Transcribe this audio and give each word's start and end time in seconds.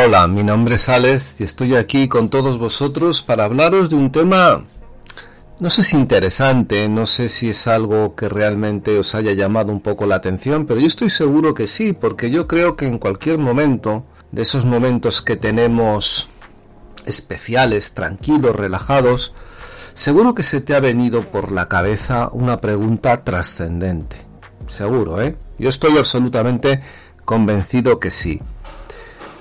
Hola, 0.00 0.28
mi 0.28 0.44
nombre 0.44 0.76
es 0.76 0.88
Alex 0.88 1.40
y 1.40 1.42
estoy 1.42 1.74
aquí 1.74 2.06
con 2.06 2.28
todos 2.28 2.56
vosotros 2.56 3.20
para 3.20 3.44
hablaros 3.44 3.90
de 3.90 3.96
un 3.96 4.12
tema, 4.12 4.62
no 5.58 5.70
sé 5.70 5.82
si 5.82 5.96
interesante, 5.96 6.88
no 6.88 7.04
sé 7.04 7.28
si 7.28 7.50
es 7.50 7.66
algo 7.66 8.14
que 8.14 8.28
realmente 8.28 8.96
os 8.96 9.16
haya 9.16 9.32
llamado 9.32 9.72
un 9.72 9.80
poco 9.80 10.06
la 10.06 10.14
atención, 10.14 10.66
pero 10.66 10.78
yo 10.78 10.86
estoy 10.86 11.10
seguro 11.10 11.52
que 11.52 11.66
sí, 11.66 11.94
porque 11.94 12.30
yo 12.30 12.46
creo 12.46 12.76
que 12.76 12.86
en 12.86 12.98
cualquier 12.98 13.38
momento, 13.38 14.04
de 14.30 14.42
esos 14.42 14.64
momentos 14.64 15.20
que 15.20 15.34
tenemos 15.34 16.28
especiales, 17.04 17.94
tranquilos, 17.94 18.54
relajados, 18.54 19.34
seguro 19.94 20.32
que 20.32 20.44
se 20.44 20.60
te 20.60 20.76
ha 20.76 20.80
venido 20.80 21.22
por 21.22 21.50
la 21.50 21.66
cabeza 21.66 22.28
una 22.32 22.60
pregunta 22.60 23.24
trascendente. 23.24 24.18
Seguro, 24.68 25.20
¿eh? 25.20 25.36
Yo 25.58 25.68
estoy 25.68 25.98
absolutamente 25.98 26.78
convencido 27.24 27.98
que 27.98 28.12
sí. 28.12 28.40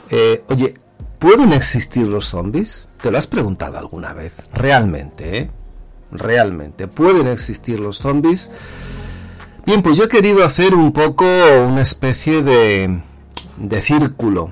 Eh, 0.10 0.44
oye, 0.50 0.74
¿pueden 1.20 1.54
existir 1.54 2.08
los 2.08 2.26
zombies? 2.26 2.88
¿Te 3.02 3.12
lo 3.12 3.18
has 3.18 3.28
preguntado 3.28 3.78
alguna 3.78 4.14
vez? 4.14 4.42
Realmente, 4.54 5.38
¿eh? 5.38 5.52
Realmente, 6.12 6.88
¿pueden 6.88 7.28
existir 7.28 7.80
los 7.80 7.98
zombies? 7.98 8.52
Bien, 9.66 9.82
pues 9.82 9.98
yo 9.98 10.06
he 10.06 10.08
querido 10.08 10.46
hacer 10.46 10.74
un 10.74 10.94
poco 10.94 11.26
una 11.26 11.82
especie 11.82 12.42
de, 12.42 13.02
de 13.58 13.82
círculo. 13.82 14.52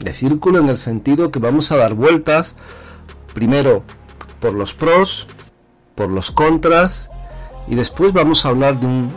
De 0.00 0.14
círculo 0.14 0.58
en 0.58 0.68
el 0.68 0.78
sentido 0.78 1.30
que 1.30 1.38
vamos 1.38 1.72
a 1.72 1.76
dar 1.76 1.94
vueltas 1.94 2.56
primero 3.34 3.82
por 4.40 4.54
los 4.54 4.72
pros, 4.72 5.28
por 5.94 6.08
los 6.08 6.30
contras 6.30 7.10
y 7.68 7.74
después 7.74 8.12
vamos 8.12 8.44
a 8.44 8.50
hablar 8.50 8.78
de 8.80 8.86
un, 8.86 9.10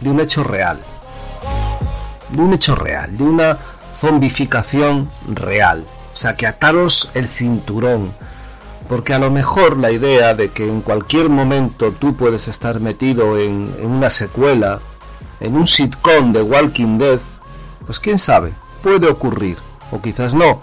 de 0.00 0.10
un 0.10 0.20
hecho 0.20 0.42
real. 0.44 0.78
De 2.30 2.40
un 2.40 2.52
hecho 2.54 2.74
real, 2.74 3.16
de 3.16 3.24
una 3.24 3.58
zombificación 4.00 5.10
real. 5.26 5.84
O 6.12 6.16
sea, 6.16 6.36
que 6.36 6.46
ataros 6.46 7.10
el 7.14 7.28
cinturón. 7.28 8.12
Porque 8.88 9.12
a 9.12 9.18
lo 9.18 9.30
mejor 9.30 9.76
la 9.76 9.90
idea 9.90 10.34
de 10.34 10.50
que 10.50 10.66
en 10.66 10.80
cualquier 10.80 11.28
momento 11.28 11.92
tú 11.92 12.16
puedes 12.16 12.48
estar 12.48 12.80
metido 12.80 13.38
en, 13.38 13.74
en 13.78 13.90
una 13.90 14.08
secuela, 14.08 14.80
en 15.40 15.56
un 15.56 15.66
sitcom 15.66 16.32
de 16.32 16.42
Walking 16.42 16.98
Dead, 16.98 17.18
pues 17.86 18.00
quién 18.00 18.18
sabe, 18.18 18.52
puede 18.82 19.08
ocurrir, 19.08 19.58
o 19.92 20.00
quizás 20.00 20.32
no. 20.32 20.60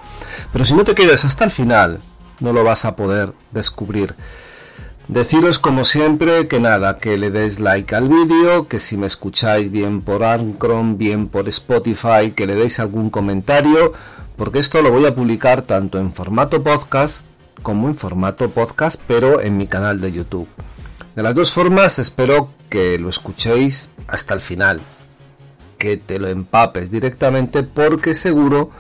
Pero 0.52 0.66
si 0.66 0.74
no 0.74 0.84
te 0.84 0.96
quedas 0.96 1.24
hasta 1.24 1.44
el 1.44 1.52
final, 1.52 2.02
no 2.40 2.52
lo 2.52 2.64
vas 2.64 2.86
a 2.86 2.96
poder 2.96 3.34
descubrir. 3.52 4.16
Deciros 5.08 5.60
como 5.60 5.86
siempre 5.86 6.48
que 6.48 6.60
nada, 6.60 6.98
que 6.98 7.20
le 7.20 7.30
des 7.30 7.60
like 7.60 7.94
al 7.94 8.10
vídeo, 8.10 8.68
que 8.68 8.80
si 8.80 8.98
me 8.98 9.06
escucháis 9.06 9.70
bien 9.70 10.02
por 10.02 10.24
Anchor, 10.24 10.84
bien 10.96 11.28
por 11.28 11.48
Spotify, 11.48 12.32
que 12.36 12.48
le 12.48 12.56
deis 12.56 12.80
algún 12.80 13.12
comentario, 13.12 13.94
porque 14.36 14.58
esto 14.58 14.82
lo 14.82 14.92
voy 14.92 15.06
a 15.06 15.14
publicar 15.14 15.62
tanto 15.62 16.00
en 16.00 16.12
formato 16.12 16.64
podcast 16.64 17.28
como 17.62 17.88
en 17.88 17.96
formato 17.96 18.50
podcast, 18.50 19.00
pero 19.08 19.42
en 19.42 19.58
mi 19.58 19.68
canal 19.68 20.02
de 20.02 20.12
YouTube. 20.12 20.48
De 21.16 21.22
las 21.22 21.36
dos 21.36 21.52
formas 21.52 22.00
espero 22.00 22.50
que 22.70 22.98
lo 22.98 23.10
escuchéis 23.10 23.90
hasta 24.08 24.34
el 24.34 24.42
final, 24.42 24.82
que 25.78 25.98
te 25.98 26.18
lo 26.18 26.30
empapes 26.30 26.90
directamente 26.90 27.62
porque 27.62 28.16
seguro 28.16 28.72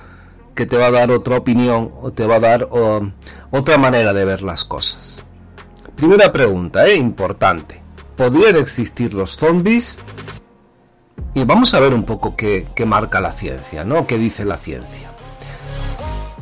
que 0.55 0.65
te 0.65 0.77
va 0.77 0.87
a 0.87 0.91
dar 0.91 1.11
otra 1.11 1.37
opinión 1.37 1.91
o 2.01 2.11
te 2.11 2.25
va 2.25 2.37
a 2.37 2.39
dar 2.39 2.67
otra 3.51 3.77
manera 3.77 4.11
de 4.11 4.25
ver 4.25 4.41
las 4.41 4.65
cosas. 4.65 5.23
Primera 5.95 6.29
pregunta, 6.31 6.85
¿eh? 6.87 6.95
importante. 6.95 7.81
¿Podrían 8.17 8.57
existir 8.57 9.13
los 9.13 9.37
zombies? 9.37 9.97
Y 11.33 11.45
vamos 11.45 11.73
a 11.73 11.79
ver 11.79 11.93
un 11.93 12.03
poco 12.03 12.35
qué, 12.35 12.67
marca 12.85 13.21
la 13.21 13.31
ciencia, 13.31 13.85
¿no? 13.85 14.05
¿Qué 14.05 14.17
dice 14.17 14.43
la 14.43 14.57
ciencia? 14.57 15.09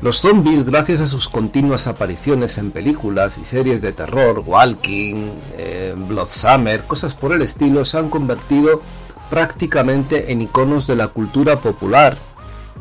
Los 0.02 0.22
zombies, 0.22 0.66
gracias 0.66 1.02
a 1.02 1.08
sus 1.08 1.30
continuas 1.30 1.86
apariciones 1.86 2.58
en 2.58 2.72
películas 2.72 3.38
y 3.38 3.46
series 3.46 3.80
de 3.82 3.94
terror, 3.94 4.44
Walking, 4.46 5.30
eh, 5.58 5.94
Blood 5.96 6.30
Summer, 6.30 6.84
cosas 6.84 7.14
por 7.14 7.32
el 7.32 7.44
estilo, 7.44 7.86
se 7.86 8.00
han 8.00 8.10
convertido 8.10 8.82
prácticamente 9.30 10.32
en 10.32 10.42
iconos 10.42 10.88
de 10.88 10.96
la 10.96 11.10
cultura 11.10 11.58
popular. 11.58 12.18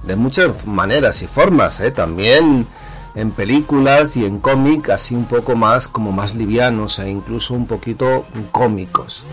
De 0.04 0.16
muchas 0.16 0.66
maneras 0.66 1.22
y 1.22 1.26
formas, 1.26 1.80
¿eh? 1.80 1.90
También 1.90 2.66
en 3.14 3.30
películas 3.30 4.16
y 4.16 4.24
en 4.24 4.38
cómic 4.38 4.90
así 4.90 5.14
un 5.14 5.26
poco 5.26 5.54
más 5.54 5.88
como 5.88 6.12
más 6.12 6.34
livianos 6.34 6.98
e 6.98 7.10
incluso 7.10 7.54
un 7.54 7.66
poquito 7.66 8.24
cómicos. 8.50 9.24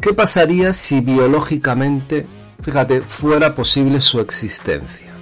¿Qué 0.00 0.14
pasaría 0.14 0.72
si 0.72 1.00
biológicamente, 1.00 2.26
fíjate, 2.62 3.00
fuera 3.00 3.54
posible 3.54 4.00
su 4.00 4.20
existencia? 4.20 5.12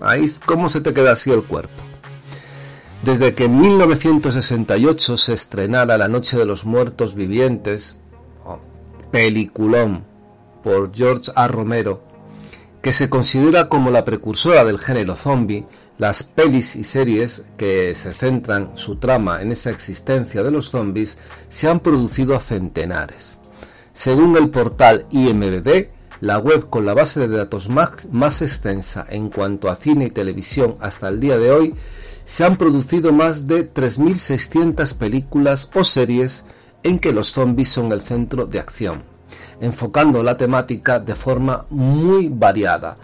Ahí 0.00 0.24
cómo 0.46 0.68
se 0.68 0.80
te 0.80 0.92
queda 0.92 1.12
así 1.12 1.30
el 1.30 1.42
cuerpo. 1.42 1.82
Desde 3.02 3.34
que 3.34 3.44
en 3.44 3.58
1968 3.58 5.16
se 5.16 5.32
estrenara 5.32 5.96
La 5.98 6.08
Noche 6.08 6.36
de 6.36 6.44
los 6.44 6.64
Muertos 6.64 7.14
Vivientes, 7.14 7.98
oh, 8.44 8.58
peliculón 9.10 10.04
por 10.62 10.94
George 10.94 11.32
A. 11.34 11.48
Romero, 11.48 12.02
que 12.82 12.92
se 12.92 13.08
considera 13.08 13.68
como 13.68 13.90
la 13.90 14.04
precursora 14.04 14.64
del 14.64 14.78
género 14.78 15.16
zombie, 15.16 15.64
las 16.00 16.22
pelis 16.22 16.76
y 16.76 16.84
series 16.84 17.44
que 17.58 17.94
se 17.94 18.14
centran 18.14 18.70
su 18.72 18.96
trama 18.96 19.42
en 19.42 19.52
esa 19.52 19.68
existencia 19.68 20.42
de 20.42 20.50
los 20.50 20.70
zombies 20.70 21.18
se 21.50 21.68
han 21.68 21.80
producido 21.80 22.34
a 22.34 22.40
centenares. 22.40 23.38
Según 23.92 24.34
el 24.38 24.48
portal 24.48 25.04
IMDb, 25.10 25.88
la 26.22 26.38
web 26.38 26.70
con 26.70 26.86
la 26.86 26.94
base 26.94 27.20
de 27.20 27.36
datos 27.36 27.68
más, 27.68 28.40
extensa 28.40 29.04
en 29.10 29.28
cuanto 29.28 29.68
a 29.68 29.74
cine 29.74 30.06
y 30.06 30.10
televisión 30.10 30.74
hasta 30.80 31.06
el 31.06 31.20
día 31.20 31.36
de 31.36 31.50
hoy, 31.50 31.74
se 32.24 32.46
han 32.46 32.56
producido 32.56 33.12
más 33.12 33.46
de 33.46 33.70
3.600 33.70 34.96
películas 34.96 35.70
o 35.74 35.84
series 35.84 36.46
en 36.82 36.98
que 36.98 37.12
los 37.12 37.30
zombies 37.30 37.68
son 37.68 37.92
el 37.92 38.00
centro 38.00 38.46
de 38.46 38.58
acción, 38.58 39.02
enfocando 39.60 40.22
la 40.22 40.38
temática 40.38 40.98
de 40.98 41.14
forma 41.14 41.66
muy 41.68 42.30
variada, 42.30 42.96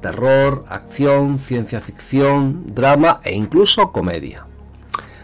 terror, 0.00 0.64
acción, 0.68 1.38
ciencia 1.38 1.80
ficción, 1.80 2.74
drama 2.74 3.20
e 3.22 3.34
incluso 3.34 3.92
comedia. 3.92 4.46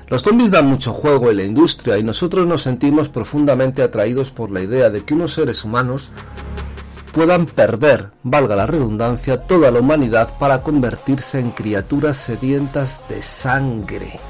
Los 0.08 0.22
zombies 0.22 0.52
dan 0.52 0.66
mucho 0.66 0.92
juego 0.92 1.30
en 1.30 1.38
la 1.38 1.42
industria 1.42 1.98
y 1.98 2.04
nosotros 2.04 2.46
nos 2.46 2.62
sentimos 2.62 3.08
profundamente 3.08 3.82
atraídos 3.82 4.30
por 4.30 4.52
la 4.52 4.60
idea 4.60 4.88
de 4.88 5.04
que 5.04 5.14
unos 5.14 5.34
seres 5.34 5.64
humanos 5.64 6.12
puedan 7.12 7.46
perder, 7.46 8.10
valga 8.22 8.54
la 8.54 8.66
redundancia, 8.66 9.42
toda 9.42 9.70
la 9.70 9.80
humanidad 9.80 10.38
para 10.38 10.62
convertirse 10.62 11.40
en 11.40 11.50
criaturas 11.50 12.18
sedientas 12.18 13.04
de 13.08 13.20
sangre. 13.20 14.20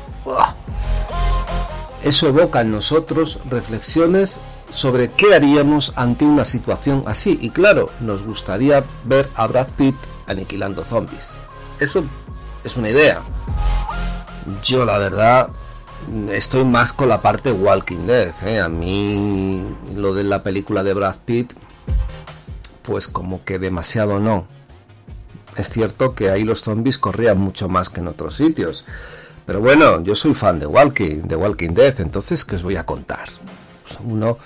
Eso 2.02 2.28
evoca 2.28 2.60
en 2.62 2.70
nosotros 2.70 3.40
reflexiones 3.50 4.40
sobre 4.70 5.10
qué 5.10 5.34
haríamos 5.34 5.92
ante 5.96 6.24
una 6.24 6.44
situación 6.44 7.02
así 7.06 7.38
y 7.42 7.50
claro, 7.50 7.90
nos 8.00 8.24
gustaría 8.24 8.84
ver 9.04 9.28
a 9.34 9.46
Brad 9.46 9.68
Pitt 9.76 9.96
aniquilando 10.26 10.84
zombies. 10.84 11.30
Eso 11.80 12.04
es 12.64 12.76
una 12.76 12.90
idea. 12.90 13.20
Yo 14.62 14.84
la 14.84 14.98
verdad 14.98 15.48
estoy 16.30 16.64
más 16.64 16.92
con 16.92 17.08
la 17.08 17.20
parte 17.20 17.52
Walking 17.52 18.06
Dead. 18.06 18.32
¿eh? 18.44 18.60
A 18.60 18.68
mí 18.68 19.64
lo 19.94 20.14
de 20.14 20.24
la 20.24 20.42
película 20.42 20.82
de 20.82 20.94
Brad 20.94 21.16
Pitt, 21.24 21.52
pues 22.82 23.08
como 23.08 23.44
que 23.44 23.58
demasiado 23.58 24.20
no. 24.20 24.46
Es 25.56 25.70
cierto 25.70 26.14
que 26.14 26.30
ahí 26.30 26.44
los 26.44 26.62
zombies 26.62 26.98
corrían 26.98 27.38
mucho 27.38 27.68
más 27.68 27.88
que 27.88 28.00
en 28.00 28.08
otros 28.08 28.36
sitios. 28.36 28.84
Pero 29.46 29.60
bueno, 29.60 30.02
yo 30.02 30.14
soy 30.14 30.34
fan 30.34 30.58
de 30.58 30.66
Walking, 30.66 31.22
de 31.22 31.36
Walking 31.36 31.70
Dead, 31.70 32.00
entonces 32.00 32.44
¿qué 32.44 32.56
os 32.56 32.62
voy 32.62 32.76
a 32.76 32.84
contar? 32.84 33.28
Uno 34.04 34.36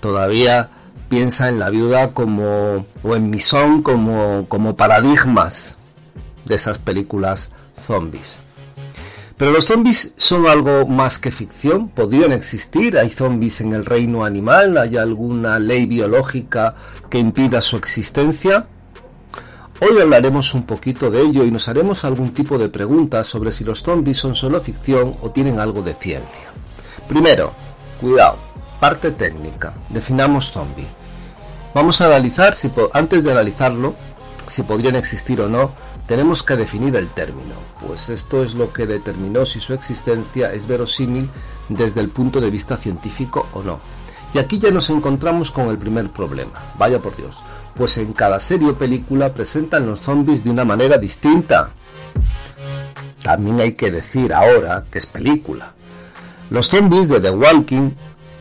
todavía 0.00 0.70
piensa 1.14 1.48
en 1.48 1.60
la 1.60 1.70
viuda 1.70 2.10
como, 2.10 2.86
o 3.04 3.14
en 3.14 3.30
Misón 3.30 3.82
como, 3.82 4.46
como 4.48 4.74
paradigmas 4.74 5.78
de 6.44 6.56
esas 6.56 6.78
películas 6.78 7.52
zombies. 7.80 8.40
Pero 9.36 9.52
los 9.52 9.66
zombies 9.66 10.12
son 10.16 10.48
algo 10.48 10.88
más 10.88 11.20
que 11.20 11.30
ficción, 11.30 11.88
podrían 11.88 12.32
existir, 12.32 12.98
hay 12.98 13.10
zombies 13.10 13.60
en 13.60 13.74
el 13.74 13.84
reino 13.84 14.24
animal, 14.24 14.76
hay 14.76 14.96
alguna 14.96 15.60
ley 15.60 15.86
biológica 15.86 16.74
que 17.08 17.18
impida 17.18 17.62
su 17.62 17.76
existencia. 17.76 18.66
Hoy 19.80 20.00
hablaremos 20.00 20.52
un 20.52 20.64
poquito 20.64 21.12
de 21.12 21.20
ello 21.22 21.44
y 21.44 21.52
nos 21.52 21.68
haremos 21.68 22.04
algún 22.04 22.34
tipo 22.34 22.58
de 22.58 22.68
preguntas 22.68 23.28
sobre 23.28 23.52
si 23.52 23.62
los 23.62 23.84
zombies 23.84 24.18
son 24.18 24.34
solo 24.34 24.60
ficción 24.60 25.14
o 25.22 25.30
tienen 25.30 25.60
algo 25.60 25.80
de 25.80 25.94
ciencia. 25.94 26.50
Primero, 27.06 27.52
cuidado, 28.00 28.36
Parte 28.84 29.12
técnica. 29.12 29.72
Definamos 29.88 30.52
zombie. 30.52 30.86
Vamos 31.74 32.00
a 32.00 32.06
analizar, 32.06 32.54
si 32.54 32.70
antes 32.92 33.24
de 33.24 33.32
analizarlo, 33.32 33.94
si 34.46 34.62
podrían 34.62 34.94
existir 34.94 35.40
o 35.40 35.48
no, 35.48 35.72
tenemos 36.06 36.44
que 36.44 36.54
definir 36.54 36.94
el 36.94 37.08
término, 37.08 37.54
pues 37.84 38.10
esto 38.10 38.44
es 38.44 38.54
lo 38.54 38.72
que 38.72 38.86
determinó 38.86 39.44
si 39.44 39.58
su 39.58 39.74
existencia 39.74 40.52
es 40.52 40.68
verosímil 40.68 41.28
desde 41.68 42.00
el 42.00 42.10
punto 42.10 42.40
de 42.40 42.50
vista 42.50 42.76
científico 42.76 43.48
o 43.54 43.62
no. 43.62 43.80
Y 44.34 44.38
aquí 44.38 44.60
ya 44.60 44.70
nos 44.70 44.88
encontramos 44.90 45.50
con 45.50 45.68
el 45.68 45.78
primer 45.78 46.10
problema, 46.10 46.52
vaya 46.78 47.00
por 47.00 47.16
Dios, 47.16 47.40
pues 47.74 47.98
en 47.98 48.12
cada 48.12 48.38
serie 48.38 48.70
o 48.70 48.74
película 48.74 49.32
presentan 49.32 49.86
los 49.86 50.00
zombies 50.00 50.44
de 50.44 50.50
una 50.50 50.64
manera 50.64 50.98
distinta. 50.98 51.70
también 53.22 53.60
hay 53.60 53.72
que 53.72 53.90
decir 53.90 54.32
ahora 54.32 54.84
que 54.90 54.98
es 54.98 55.06
película. 55.06 55.72
Los 56.50 56.68
zombies 56.68 57.08
de 57.08 57.20
The 57.20 57.30
Walking, 57.30 57.90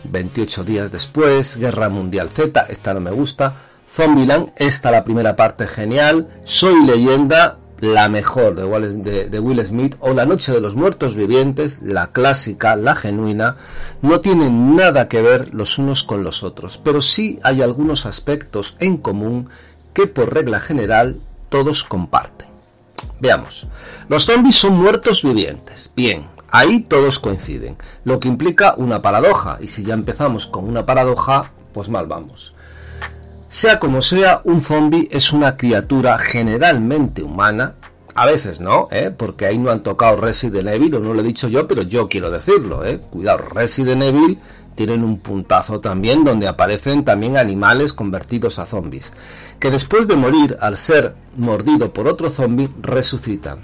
28 0.04 0.64
días 0.64 0.92
después, 0.92 1.58
Guerra 1.58 1.90
Mundial 1.90 2.30
Z, 2.30 2.66
esta 2.70 2.94
no 2.94 3.00
me 3.00 3.12
gusta, 3.12 3.54
Zombieland, 3.90 4.52
esta 4.56 4.92
la 4.92 5.04
primera 5.04 5.36
parte 5.36 5.68
genial, 5.68 6.28
Soy 6.44 6.86
leyenda, 6.86 7.58
la 7.80 8.08
mejor 8.08 8.56
de, 8.56 9.40
Will 9.40 9.66
Smith, 9.66 9.96
o 10.00 10.14
La 10.14 10.26
Noche 10.26 10.54
de 10.54 10.62
los 10.62 10.76
Muertos 10.76 11.16
Vivientes, 11.16 11.80
la 11.82 12.08
clásica, 12.08 12.76
la 12.76 12.96
genuina, 12.96 13.58
no 14.02 14.22
tienen 14.22 14.76
nada 14.76 15.10
que 15.10 15.22
ver 15.22 15.54
los 15.54 15.78
unos 15.78 16.04
con 16.04 16.24
los 16.24 16.44
otros, 16.44 16.78
pero 16.78 17.02
sí 17.02 17.40
hay 17.44 17.62
algunos 17.62 18.06
aspectos 18.06 18.78
en 18.80 18.98
común 18.98 19.50
que 19.94 20.08
por 20.08 20.34
regla 20.34 20.60
general 20.60 21.20
todos 21.50 21.84
comparten. 21.84 22.48
Veamos, 23.20 23.68
los 24.08 24.26
zombies 24.26 24.56
son 24.56 24.76
muertos 24.76 25.22
vivientes. 25.24 25.92
Bien, 25.96 26.28
ahí 26.54 26.82
todos 26.82 27.18
coinciden, 27.18 27.78
lo 28.06 28.20
que 28.20 28.28
implica 28.28 28.76
una 28.78 29.02
paradoja, 29.02 29.58
y 29.60 29.68
si 29.68 29.84
ya 29.84 29.96
empezamos 29.96 30.46
con 30.46 30.70
una 30.70 30.86
paradoja, 30.86 31.52
pues 31.74 31.90
mal 31.90 32.06
vamos. 32.06 32.54
Sea 33.50 33.80
como 33.80 34.04
sea, 34.04 34.42
un 34.44 34.62
zombie 34.62 35.10
es 35.12 35.34
una 35.34 35.58
criatura 35.58 36.18
generalmente 36.20 37.24
humana, 37.24 37.74
a 38.14 38.28
veces 38.28 38.60
no, 38.60 38.88
¿eh? 38.92 39.10
porque 39.10 39.48
ahí 39.48 39.58
no 39.58 39.72
han 39.72 39.82
tocado 39.82 40.16
Resident 40.16 40.70
Evil, 40.70 40.94
o 40.94 41.00
no 41.00 41.16
lo 41.16 41.22
he 41.22 41.24
dicho 41.24 41.48
yo, 41.48 41.68
pero 41.68 41.82
yo 41.82 42.08
quiero 42.08 42.30
decirlo. 42.30 42.86
¿eh? 42.86 43.02
Cuidado, 43.10 43.40
Resident 43.40 44.04
Evil 44.04 44.38
tienen 44.76 45.04
un 45.04 45.18
puntazo 45.18 45.80
también 45.80 46.24
donde 46.24 46.48
aparecen 46.48 47.04
también 47.04 47.36
animales 47.36 47.94
convertidos 47.94 48.60
a 48.60 48.68
zombies, 48.68 49.12
que 49.60 49.72
después 49.72 50.08
de 50.08 50.18
morir, 50.18 50.56
al 50.62 50.78
ser 50.78 51.16
mordido 51.36 51.94
por 51.94 52.08
otro 52.08 52.30
zombie, 52.30 52.70
resucitan. 52.80 53.58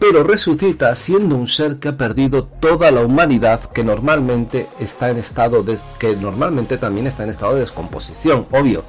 Pero 0.00 0.24
resucita 0.24 0.94
siendo 0.96 1.36
un 1.36 1.46
ser 1.46 1.76
que 1.76 1.88
ha 1.88 1.96
perdido 1.96 2.44
toda 2.44 2.90
la 2.90 3.02
humanidad 3.02 3.60
que 3.60 3.84
normalmente 3.84 4.66
está 4.80 5.10
en 5.10 5.18
estado 5.18 5.62
de, 5.62 5.78
que 5.98 6.16
normalmente 6.16 6.78
también 6.78 7.06
está 7.06 7.22
en 7.22 7.30
estado 7.30 7.54
de 7.54 7.60
descomposición, 7.60 8.46
obvio 8.50 8.82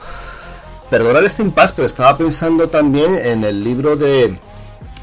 perdonar 0.91 1.23
este 1.23 1.41
impasse, 1.41 1.73
pero 1.77 1.87
estaba 1.87 2.17
pensando 2.17 2.67
también 2.67 3.15
en 3.15 3.45
el 3.45 3.63
libro 3.63 3.95
de. 3.95 4.37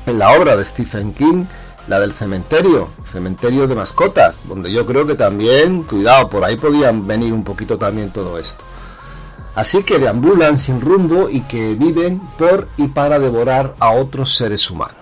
en 0.06 0.18
la 0.18 0.32
obra 0.38 0.54
de 0.54 0.64
Stephen 0.64 1.14
King, 1.14 1.46
la 1.88 1.98
del 1.98 2.12
cementerio, 2.12 2.90
cementerio 3.10 3.66
de 3.66 3.74
mascotas, 3.74 4.38
donde 4.44 4.70
yo 4.70 4.84
creo 4.84 5.06
que 5.06 5.14
también, 5.14 5.82
cuidado, 5.84 6.28
por 6.28 6.44
ahí 6.44 6.58
podían 6.58 7.06
venir 7.06 7.32
un 7.32 7.42
poquito 7.42 7.78
también 7.78 8.10
todo 8.10 8.38
esto. 8.38 8.62
Así 9.54 9.82
que 9.82 9.98
deambulan 9.98 10.58
sin 10.58 10.80
rumbo 10.80 11.30
y 11.30 11.40
que 11.40 11.74
viven 11.74 12.20
por 12.38 12.68
y 12.76 12.88
para 12.88 13.18
devorar 13.18 13.74
a 13.80 13.90
otros 13.92 14.36
seres 14.36 14.70
humanos. 14.70 14.97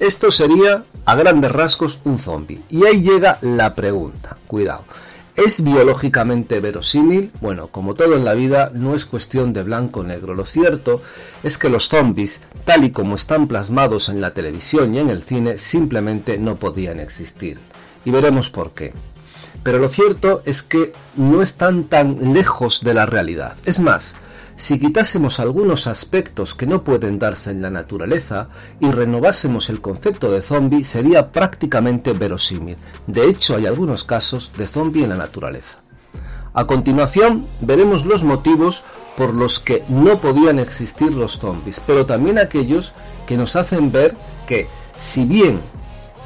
Esto 0.00 0.30
sería, 0.30 0.84
a 1.04 1.14
grandes 1.14 1.52
rasgos, 1.52 2.00
un 2.04 2.18
zombie. 2.18 2.60
Y 2.68 2.84
ahí 2.84 3.00
llega 3.02 3.38
la 3.42 3.74
pregunta, 3.74 4.36
cuidado. 4.46 4.84
¿Es 5.36 5.64
biológicamente 5.64 6.60
verosímil? 6.60 7.32
Bueno, 7.40 7.68
como 7.68 7.94
todo 7.94 8.16
en 8.16 8.24
la 8.24 8.34
vida, 8.34 8.70
no 8.72 8.94
es 8.94 9.04
cuestión 9.04 9.52
de 9.52 9.64
blanco 9.64 10.00
o 10.00 10.04
negro. 10.04 10.34
Lo 10.34 10.46
cierto 10.46 11.02
es 11.42 11.58
que 11.58 11.68
los 11.68 11.88
zombies, 11.88 12.40
tal 12.64 12.84
y 12.84 12.90
como 12.90 13.16
están 13.16 13.48
plasmados 13.48 14.08
en 14.08 14.20
la 14.20 14.32
televisión 14.32 14.94
y 14.94 15.00
en 15.00 15.10
el 15.10 15.22
cine, 15.22 15.58
simplemente 15.58 16.38
no 16.38 16.56
podían 16.56 17.00
existir. 17.00 17.58
Y 18.04 18.10
veremos 18.10 18.50
por 18.50 18.72
qué. 18.72 18.92
Pero 19.64 19.78
lo 19.78 19.88
cierto 19.88 20.42
es 20.44 20.62
que 20.62 20.92
no 21.16 21.42
están 21.42 21.84
tan 21.84 22.32
lejos 22.32 22.82
de 22.84 22.94
la 22.94 23.06
realidad. 23.06 23.56
Es 23.64 23.80
más, 23.80 24.14
si 24.56 24.78
quitásemos 24.78 25.40
algunos 25.40 25.86
aspectos 25.86 26.54
que 26.54 26.66
no 26.66 26.84
pueden 26.84 27.18
darse 27.18 27.50
en 27.50 27.60
la 27.60 27.70
naturaleza 27.70 28.48
y 28.80 28.90
renovásemos 28.90 29.68
el 29.68 29.80
concepto 29.80 30.30
de 30.30 30.42
zombie, 30.42 30.84
sería 30.84 31.32
prácticamente 31.32 32.12
verosímil. 32.12 32.76
De 33.06 33.28
hecho, 33.28 33.56
hay 33.56 33.66
algunos 33.66 34.04
casos 34.04 34.52
de 34.56 34.66
zombie 34.66 35.04
en 35.04 35.10
la 35.10 35.16
naturaleza. 35.16 35.80
A 36.52 36.66
continuación, 36.66 37.48
veremos 37.60 38.06
los 38.06 38.22
motivos 38.22 38.84
por 39.16 39.34
los 39.34 39.58
que 39.58 39.82
no 39.88 40.18
podían 40.18 40.58
existir 40.60 41.12
los 41.12 41.38
zombies, 41.38 41.80
pero 41.84 42.06
también 42.06 42.38
aquellos 42.38 42.92
que 43.26 43.36
nos 43.36 43.56
hacen 43.56 43.90
ver 43.90 44.14
que, 44.46 44.68
si 44.96 45.24
bien 45.24 45.60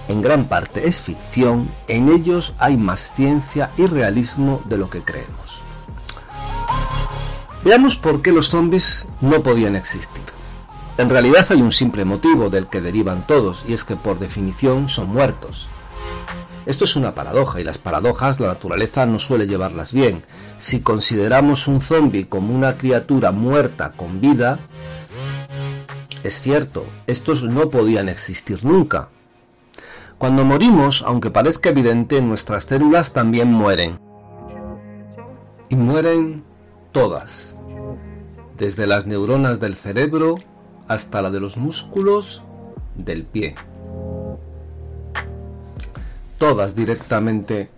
en 0.08 0.22
gran 0.22 0.44
parte 0.44 0.88
es 0.88 1.02
ficción, 1.02 1.68
en 1.86 2.10
ellos 2.10 2.54
hay 2.58 2.76
más 2.76 3.14
ciencia 3.14 3.70
y 3.76 3.86
realismo 3.86 4.62
de 4.66 4.78
lo 4.78 4.90
que 4.90 5.02
creemos. 5.02 5.47
Veamos 7.68 7.98
por 7.98 8.22
qué 8.22 8.32
los 8.32 8.48
zombies 8.48 9.10
no 9.20 9.42
podían 9.42 9.76
existir. 9.76 10.22
En 10.96 11.10
realidad 11.10 11.44
hay 11.50 11.60
un 11.60 11.70
simple 11.70 12.06
motivo 12.06 12.48
del 12.48 12.66
que 12.66 12.80
derivan 12.80 13.26
todos, 13.26 13.62
y 13.68 13.74
es 13.74 13.84
que 13.84 13.94
por 13.94 14.18
definición 14.18 14.88
son 14.88 15.08
muertos. 15.08 15.68
Esto 16.64 16.84
es 16.84 16.96
una 16.96 17.12
paradoja, 17.12 17.60
y 17.60 17.64
las 17.64 17.76
paradojas 17.76 18.40
la 18.40 18.46
naturaleza 18.46 19.04
no 19.04 19.18
suele 19.18 19.46
llevarlas 19.46 19.92
bien. 19.92 20.22
Si 20.58 20.80
consideramos 20.80 21.68
un 21.68 21.82
zombie 21.82 22.26
como 22.26 22.54
una 22.54 22.78
criatura 22.78 23.32
muerta 23.32 23.92
con 23.94 24.18
vida, 24.22 24.58
es 26.24 26.40
cierto, 26.40 26.86
estos 27.06 27.42
no 27.42 27.68
podían 27.68 28.08
existir 28.08 28.64
nunca. 28.64 29.10
Cuando 30.16 30.42
morimos, 30.42 31.04
aunque 31.06 31.30
parezca 31.30 31.68
evidente, 31.68 32.22
nuestras 32.22 32.64
células 32.64 33.12
también 33.12 33.52
mueren. 33.52 34.00
Y 35.68 35.76
mueren 35.76 36.44
todas, 36.92 37.47
desde 38.58 38.86
las 38.86 39.06
neuronas 39.06 39.60
del 39.60 39.76
cerebro 39.76 40.34
hasta 40.88 41.22
la 41.22 41.30
de 41.30 41.40
los 41.40 41.56
músculos 41.56 42.42
del 42.96 43.24
pie. 43.24 43.54
Todas 46.38 46.74
directamente, 46.74 47.70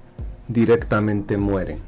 directamente 0.49 1.37
mueren. 1.37 1.79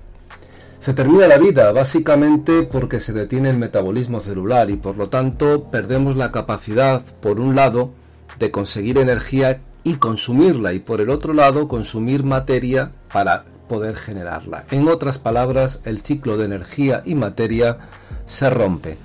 Se 0.79 0.95
termina 0.95 1.29
la 1.29 1.39
vida 1.39 1.71
básicamente 1.73 2.65
porque 2.65 2.99
se 2.99 3.13
detiene 3.13 3.51
el 3.51 3.59
metabolismo 3.59 4.21
celular 4.21 4.69
y 4.69 4.77
por 4.77 4.97
lo 4.97 5.09
tanto 5.09 5.71
perdemos 5.71 6.17
la 6.17 6.33
capacidad, 6.33 7.03
por 7.21 7.41
un 7.41 7.55
lado, 7.55 7.91
de 8.39 8.51
conseguir 8.51 8.99
energía 8.99 9.61
y 9.85 9.95
consumirla 9.95 10.73
y 10.73 10.81
por 10.81 11.01
el 11.01 11.11
otro 11.11 11.35
lado 11.35 11.69
consumir 11.69 12.25
materia 12.25 12.91
para 13.13 13.45
poder 13.69 13.97
generarla. 13.97 14.65
En 14.71 14.89
otras 14.89 15.19
palabras, 15.19 15.83
el 15.85 16.01
ciclo 16.01 16.37
de 16.37 16.47
energía 16.47 17.03
y 17.05 17.15
materia 17.15 17.79
se 18.27 18.51
rompe. 18.51 18.99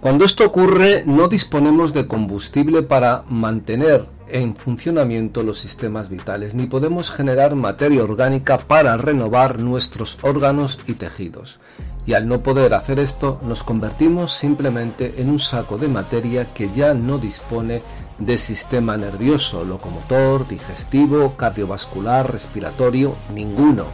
Cuando 0.00 0.24
esto 0.24 0.46
ocurre, 0.46 1.02
no 1.04 1.28
disponemos 1.28 1.92
de 1.92 2.06
combustible 2.06 2.82
para 2.82 3.22
mantener 3.28 4.06
en 4.28 4.54
funcionamiento 4.54 5.42
los 5.42 5.58
sistemas 5.58 6.08
vitales, 6.08 6.54
ni 6.54 6.66
podemos 6.66 7.10
generar 7.10 7.54
materia 7.54 8.02
orgánica 8.02 8.58
para 8.58 8.96
renovar 8.96 9.58
nuestros 9.58 10.18
órganos 10.22 10.78
y 10.86 10.94
tejidos. 10.94 11.60
Y 12.06 12.14
al 12.14 12.28
no 12.28 12.42
poder 12.42 12.72
hacer 12.74 12.98
esto, 12.98 13.40
nos 13.42 13.62
convertimos 13.62 14.32
simplemente 14.32 15.14
en 15.18 15.28
un 15.28 15.38
saco 15.38 15.76
de 15.76 15.88
materia 15.88 16.46
que 16.54 16.70
ya 16.74 16.94
no 16.94 17.18
dispone 17.18 17.82
de 18.18 18.38
sistema 18.38 18.96
nervioso, 18.96 19.64
locomotor, 19.64 20.48
digestivo, 20.48 21.36
cardiovascular, 21.36 22.30
respiratorio, 22.32 23.14
ninguno. 23.34 23.84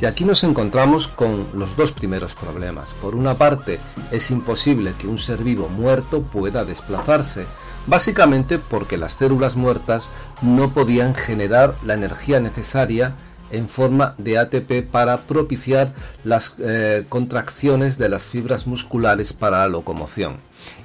Y 0.00 0.06
aquí 0.06 0.24
nos 0.24 0.44
encontramos 0.44 1.08
con 1.08 1.46
los 1.54 1.76
dos 1.76 1.90
primeros 1.90 2.34
problemas. 2.34 2.94
Por 3.02 3.16
una 3.16 3.34
parte, 3.34 3.80
es 4.12 4.30
imposible 4.30 4.92
que 4.98 5.08
un 5.08 5.18
ser 5.18 5.38
vivo 5.38 5.68
muerto 5.68 6.22
pueda 6.22 6.64
desplazarse, 6.64 7.46
básicamente 7.86 8.58
porque 8.58 8.96
las 8.96 9.14
células 9.14 9.56
muertas 9.56 10.08
no 10.40 10.70
podían 10.70 11.16
generar 11.16 11.74
la 11.84 11.94
energía 11.94 12.38
necesaria 12.38 13.14
en 13.50 13.68
forma 13.68 14.14
de 14.18 14.38
ATP 14.38 14.88
para 14.88 15.16
propiciar 15.18 15.92
las 16.22 16.56
eh, 16.58 17.04
contracciones 17.08 17.98
de 17.98 18.08
las 18.08 18.22
fibras 18.22 18.66
musculares 18.66 19.32
para 19.32 19.58
la 19.58 19.68
locomoción. 19.68 20.36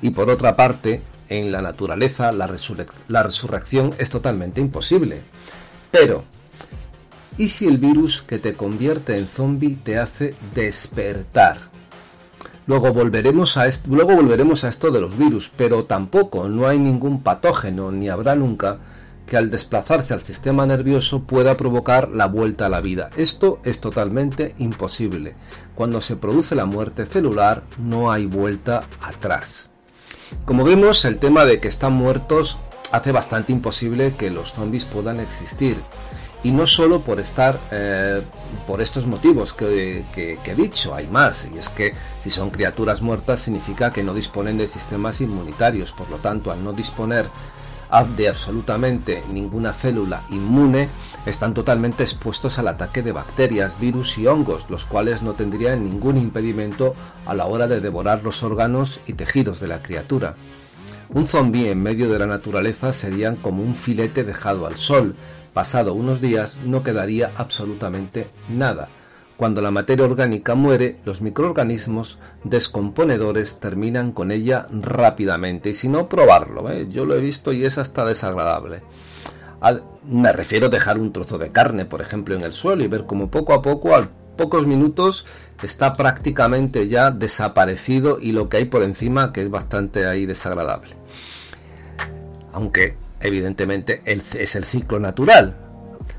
Y 0.02 0.12
por 0.12 0.30
otra 0.30 0.56
parte, 0.56 1.02
en 1.30 1.52
la 1.52 1.62
naturaleza 1.62 2.32
la, 2.32 2.50
la 3.08 3.24
resurrección 3.24 3.94
es 3.98 4.10
totalmente 4.10 4.62
imposible. 4.62 5.22
Pero, 5.92 6.24
¿y 7.38 7.50
si 7.50 7.68
el 7.68 7.78
virus 7.78 8.22
que 8.22 8.40
te 8.40 8.54
convierte 8.54 9.18
en 9.18 9.28
zombie 9.28 9.76
te 9.76 9.98
hace 9.98 10.34
despertar? 10.54 11.58
Luego 12.66 12.94
volveremos, 12.94 13.58
a 13.58 13.68
esto, 13.68 14.92
de 14.92 15.02
los 15.02 15.18
virus, 15.18 15.52
pero 15.56 15.84
tampoco 15.84 16.48
no 16.48 16.68
hay 16.68 16.80
ningún 16.80 17.22
patógeno, 17.22 17.92
ni 17.92 18.08
habrá 18.08 18.36
nunca, 18.36 18.80
que 19.28 19.36
al 19.36 19.50
desplazarse 19.50 20.14
al 20.14 20.22
sistema 20.22 20.66
nervioso 20.66 21.24
pueda 21.24 21.58
provocar 21.58 22.10
la 22.10 22.28
vuelta 22.28 22.68
a 22.68 22.70
la 22.70 22.80
vida. 22.80 23.10
Esto 23.18 23.60
es 23.64 23.80
totalmente 23.82 24.56
imposible. 24.60 25.36
Cuando 25.76 26.02
se 26.02 26.16
produce 26.16 26.56
la 26.56 26.66
muerte 26.66 27.06
celular 27.06 27.64
no 27.78 28.12
hay 28.12 28.26
vuelta 28.28 28.84
atrás. 29.02 29.72
Como 30.46 30.64
vemos, 30.64 31.04
el 31.06 31.18
tema 31.18 31.46
de 31.46 31.60
que 31.60 31.68
están 31.68 31.94
muertos 31.94 32.60
hace 32.92 33.12
bastante 33.12 33.52
imposible 33.52 34.14
que 34.18 34.30
los 34.30 34.54
zombies 34.54 34.86
puedan 34.86 35.20
existir. 35.20 35.78
Y 36.44 36.52
no 36.52 36.68
solo 36.68 37.00
por 37.00 37.20
estar 37.22 37.58
eh, 37.72 38.22
por 38.68 38.82
estos 38.82 39.08
motivos 39.08 39.54
que, 39.54 40.04
que, 40.14 40.38
he 40.46 40.56
dicho, 40.56 40.94
hay 40.94 41.08
más. 41.08 41.48
Y 41.54 41.58
es 41.58 41.70
que 41.70 41.94
si 42.22 42.30
son 42.30 42.50
criaturas 42.50 43.02
muertas 43.02 43.40
significa 43.40 43.94
que 43.94 44.04
no 44.04 44.14
disponen 44.14 44.58
de 44.58 44.68
sistemas 44.68 45.22
inmunitarios. 45.22 45.94
Por 45.94 46.10
lo 46.10 46.18
tanto, 46.18 46.52
al 46.52 46.64
no 46.64 46.74
disponer 46.74 47.26
de 48.18 48.28
absolutamente 48.28 49.24
ninguna 49.32 49.72
célula 49.72 50.24
inmune, 50.32 50.90
están 51.28 51.54
totalmente 51.54 52.02
expuestos 52.04 52.58
al 52.58 52.68
ataque 52.68 53.04
de 53.04 53.12
bacterias, 53.12 53.80
virus 53.80 54.18
y 54.18 54.26
hongos, 54.26 54.70
los 54.70 54.84
cuales 54.84 55.22
no 55.22 55.34
tendrían 55.34 55.86
ningún 55.86 56.18
impedimento 56.18 56.96
a 57.26 57.36
la 57.36 57.46
hora 57.46 57.68
de 57.68 57.82
devorar 57.82 58.24
los 58.24 58.42
órganos 58.42 59.00
y 59.06 59.14
tejidos 59.14 59.60
de 59.60 59.68
la 59.68 59.82
criatura. 59.82 60.36
Un 61.10 61.28
zombi 61.28 61.68
en 61.68 61.82
medio 61.82 62.10
de 62.10 62.20
la 62.20 62.28
naturaleza 62.28 62.94
serían 62.94 63.36
como 63.36 63.62
un 63.62 63.76
filete 63.76 64.24
dejado 64.24 64.66
al 64.66 64.78
sol. 64.78 65.16
Pasado 65.54 65.94
unos 65.94 66.22
días 66.22 66.58
no 66.66 66.82
quedaría 66.82 67.30
absolutamente 67.38 68.28
nada. 68.50 68.88
Cuando 69.38 69.62
la 69.62 69.72
materia 69.72 70.06
orgánica 70.06 70.56
muere, 70.56 71.00
los 71.06 71.22
microorganismos 71.22 72.20
descomponedores 72.44 73.60
terminan 73.60 74.12
con 74.12 74.32
ella 74.32 74.68
rápidamente. 74.72 75.70
Y 75.70 75.74
si 75.74 75.88
no, 75.88 76.08
probarlo. 76.08 76.72
¿eh? 76.72 76.88
Yo 76.90 77.06
lo 77.06 77.16
he 77.16 77.20
visto 77.20 77.52
y 77.52 77.66
es 77.66 77.78
hasta 77.78 78.06
desagradable. 78.06 78.82
me 80.06 80.32
refiero 80.32 80.68
a 80.68 80.70
dejar 80.70 80.98
un 80.98 81.12
trozo 81.12 81.38
de 81.38 81.52
carne, 81.52 81.86
por 81.86 82.02
ejemplo, 82.02 82.36
en 82.36 82.42
el 82.42 82.54
suelo 82.54 82.84
y 82.84 82.88
ver 82.88 83.06
cómo 83.06 83.30
poco 83.30 83.54
a 83.54 83.62
poco, 83.62 83.96
al 83.96 84.10
pocos 84.38 84.68
minutos, 84.68 85.26
está 85.62 85.96
prácticamente 85.96 86.88
ya 86.88 87.12
desaparecido 87.12 88.20
y 88.20 88.32
lo 88.32 88.50
que 88.50 88.58
hay 88.58 88.66
por 88.66 88.84
encima, 88.84 89.32
que 89.34 89.42
es 89.42 89.50
bastante 89.50 90.08
ahí 90.08 90.26
desagradable. 90.26 90.96
Aunque, 92.52 92.96
evidentemente, 93.20 94.02
es 94.06 94.56
el 94.56 94.66
ciclo 94.66 95.00
natural. 95.00 95.58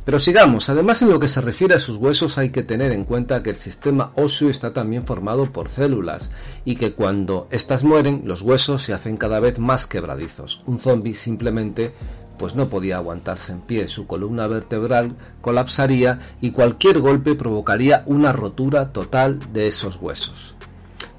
Pero 0.05 0.19
sigamos, 0.19 0.69
además 0.69 1.01
en 1.01 1.09
lo 1.09 1.19
que 1.19 1.29
se 1.29 1.41
refiere 1.41 1.75
a 1.75 1.79
sus 1.79 1.97
huesos 1.97 2.37
hay 2.37 2.51
que 2.51 2.63
tener 2.63 2.93
en 2.93 3.05
cuenta 3.05 3.43
que 3.43 3.49
el 3.49 3.57
sistema 3.57 4.13
óseo 4.17 4.51
está 4.51 4.71
también 4.71 5.07
formado 5.07 5.47
por 5.47 5.71
células 5.71 6.31
y 6.67 6.77
que 6.77 6.93
cuando 6.93 7.49
éstas 7.51 7.85
mueren 7.85 8.23
los 8.27 8.43
huesos 8.43 8.83
se 8.83 8.93
hacen 8.93 9.17
cada 9.17 9.41
vez 9.41 9.59
más 9.59 9.87
quebradizos. 9.87 10.63
Un 10.67 10.79
zombie 10.79 11.15
simplemente 11.15 11.93
pues 12.39 12.55
no 12.55 12.69
podía 12.69 12.97
aguantarse 12.97 13.53
en 13.53 13.61
pie, 13.61 13.89
su 13.89 14.07
columna 14.07 14.47
vertebral 14.47 15.17
colapsaría 15.41 16.21
y 16.41 16.51
cualquier 16.51 17.01
golpe 17.01 17.35
provocaría 17.35 18.03
una 18.07 18.33
rotura 18.33 18.93
total 18.93 19.39
de 19.53 19.69
esos 19.69 19.97
huesos. 19.97 20.55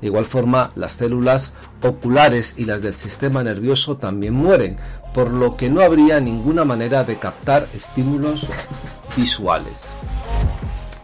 De 0.02 0.08
igual 0.08 0.26
forma, 0.26 0.72
las 0.76 0.94
células 0.94 1.54
oculares 1.82 2.56
y 2.58 2.66
las 2.66 2.82
del 2.82 2.96
sistema 2.96 3.44
nervioso 3.44 3.98
también 3.98 4.34
mueren, 4.34 4.78
por 5.14 5.32
lo 5.32 5.56
que 5.56 5.70
no 5.70 5.82
habría 5.82 6.20
ninguna 6.20 6.66
manera 6.66 7.04
de 7.04 7.18
captar 7.18 7.68
estímulos 7.74 8.48
visuales. 9.16 9.96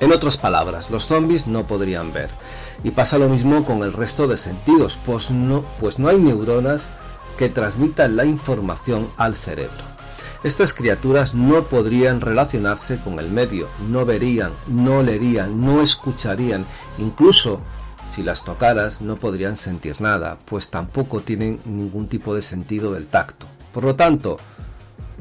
En 0.02 0.12
otras 0.12 0.36
palabras, 0.38 0.90
los 0.90 1.06
zombies 1.06 1.48
no 1.48 1.66
podrían 1.66 2.12
ver. 2.12 2.30
Y 2.84 2.92
pasa 2.92 3.20
lo 3.20 3.30
mismo 3.30 3.64
con 3.64 3.84
el 3.84 3.94
resto 3.94 4.28
de 4.28 4.36
sentidos, 4.36 4.98
pues 5.06 5.30
no, 5.30 5.64
pues 5.80 6.00
no 6.00 6.10
hay 6.10 6.18
neuronas 6.18 6.90
que 7.38 7.50
transmitan 7.50 8.16
la 8.16 8.26
información 8.26 9.08
al 9.18 9.36
cerebro. 9.36 9.91
Estas 10.44 10.74
criaturas 10.74 11.36
no 11.36 11.62
podrían 11.64 12.20
relacionarse 12.20 12.98
con 12.98 13.20
el 13.20 13.30
medio, 13.30 13.68
no 13.90 14.06
verían, 14.06 14.52
no 14.68 15.04
leerían, 15.04 15.64
no 15.64 15.84
escucharían, 15.84 16.66
incluso 16.98 17.60
si 18.12 18.24
las 18.24 18.44
tocaras 18.44 19.02
no 19.02 19.18
podrían 19.18 19.56
sentir 19.56 20.02
nada, 20.02 20.40
pues 20.46 20.70
tampoco 20.70 21.20
tienen 21.20 21.60
ningún 21.66 22.08
tipo 22.08 22.34
de 22.34 22.42
sentido 22.42 22.92
del 22.94 23.06
tacto. 23.06 23.46
Por 23.72 23.84
lo 23.84 23.96
tanto, 23.96 24.38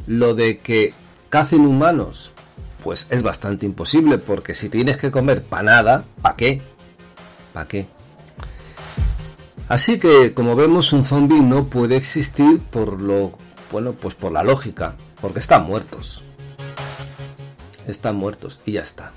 lo 0.06 0.34
de 0.34 0.58
que 0.58 0.94
cacen 1.28 1.66
humanos, 1.66 2.32
pues 2.82 3.06
es 3.10 3.22
bastante 3.22 3.66
imposible, 3.66 4.16
porque 4.16 4.54
si 4.54 4.70
tienes 4.70 4.96
que 4.96 5.10
comer 5.10 5.42
panada, 5.42 6.02
¿para 6.22 6.34
qué? 6.34 6.62
¿Para 7.52 7.68
qué? 7.68 7.86
Así 9.68 10.00
que, 10.00 10.32
como 10.32 10.56
vemos, 10.56 10.94
un 10.94 11.04
zombie 11.04 11.42
no 11.42 11.66
puede 11.66 11.96
existir 11.96 12.58
por 12.70 12.98
lo, 12.98 13.32
bueno, 13.70 13.92
pues 13.92 14.14
por 14.14 14.32
la 14.32 14.42
lógica, 14.42 14.96
porque 15.20 15.38
están 15.38 15.66
muertos. 15.66 16.22
Están 17.86 18.16
muertos 18.16 18.60
y 18.64 18.72
ya 18.72 18.82
está 18.82 19.12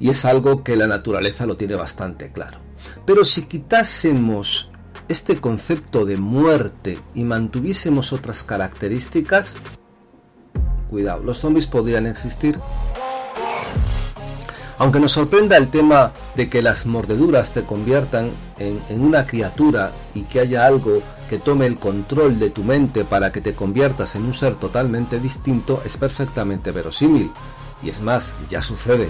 y 0.00 0.10
es 0.10 0.24
algo 0.24 0.62
que 0.62 0.76
la 0.76 0.86
naturaleza 0.86 1.46
lo 1.46 1.56
tiene 1.56 1.74
bastante 1.74 2.30
claro. 2.30 2.58
Pero 3.04 3.24
si 3.24 3.42
quitásemos 3.42 4.70
este 5.08 5.40
concepto 5.40 6.04
de 6.04 6.16
muerte 6.16 6.98
y 7.14 7.24
mantuviésemos 7.24 8.12
otras 8.12 8.42
características, 8.42 9.58
cuidado, 10.88 11.22
los 11.22 11.38
zombies 11.38 11.66
podrían 11.66 12.06
existir. 12.06 12.58
Aunque 14.78 15.00
nos 15.00 15.12
sorprenda 15.12 15.56
el 15.56 15.68
tema 15.68 16.12
de 16.36 16.48
que 16.48 16.62
las 16.62 16.86
mordeduras 16.86 17.52
te 17.52 17.62
conviertan 17.62 18.30
en, 18.58 18.80
en, 18.88 19.00
una 19.00 19.26
criatura 19.26 19.90
y 20.14 20.22
que 20.22 20.38
haya 20.38 20.66
algo 20.66 21.02
que 21.28 21.38
tome 21.38 21.66
el 21.66 21.78
control 21.78 22.38
de 22.38 22.50
tu 22.50 22.64
mente 22.64 23.04
para 23.04 23.30
que 23.30 23.40
te 23.40 23.54
conviertas 23.54 24.16
en 24.16 24.24
un 24.24 24.34
ser 24.34 24.56
totalmente 24.56 25.20
distinto, 25.20 25.82
es 25.84 25.96
perfectamente 25.96 26.72
verosímil. 26.72 27.30
Y 27.82 27.90
es 27.90 28.00
más, 28.00 28.34
ya 28.48 28.62
sucede. 28.62 29.08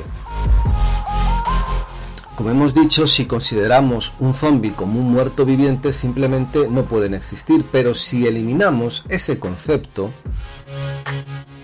Como 2.37 2.51
hemos 2.51 2.75
dicho, 2.75 3.07
si 3.07 3.25
consideramos 3.25 4.13
un 4.21 4.33
zombie 4.35 4.73
como 4.73 5.01
un 5.01 5.11
muerto 5.11 5.45
viviente, 5.45 5.93
simplemente 5.93 6.69
no 6.69 6.83
pueden 6.85 7.15
existir, 7.15 7.65
pero 7.73 7.95
si 7.95 8.27
eliminamos 8.27 9.05
ese 9.09 9.39
concepto 9.41 10.11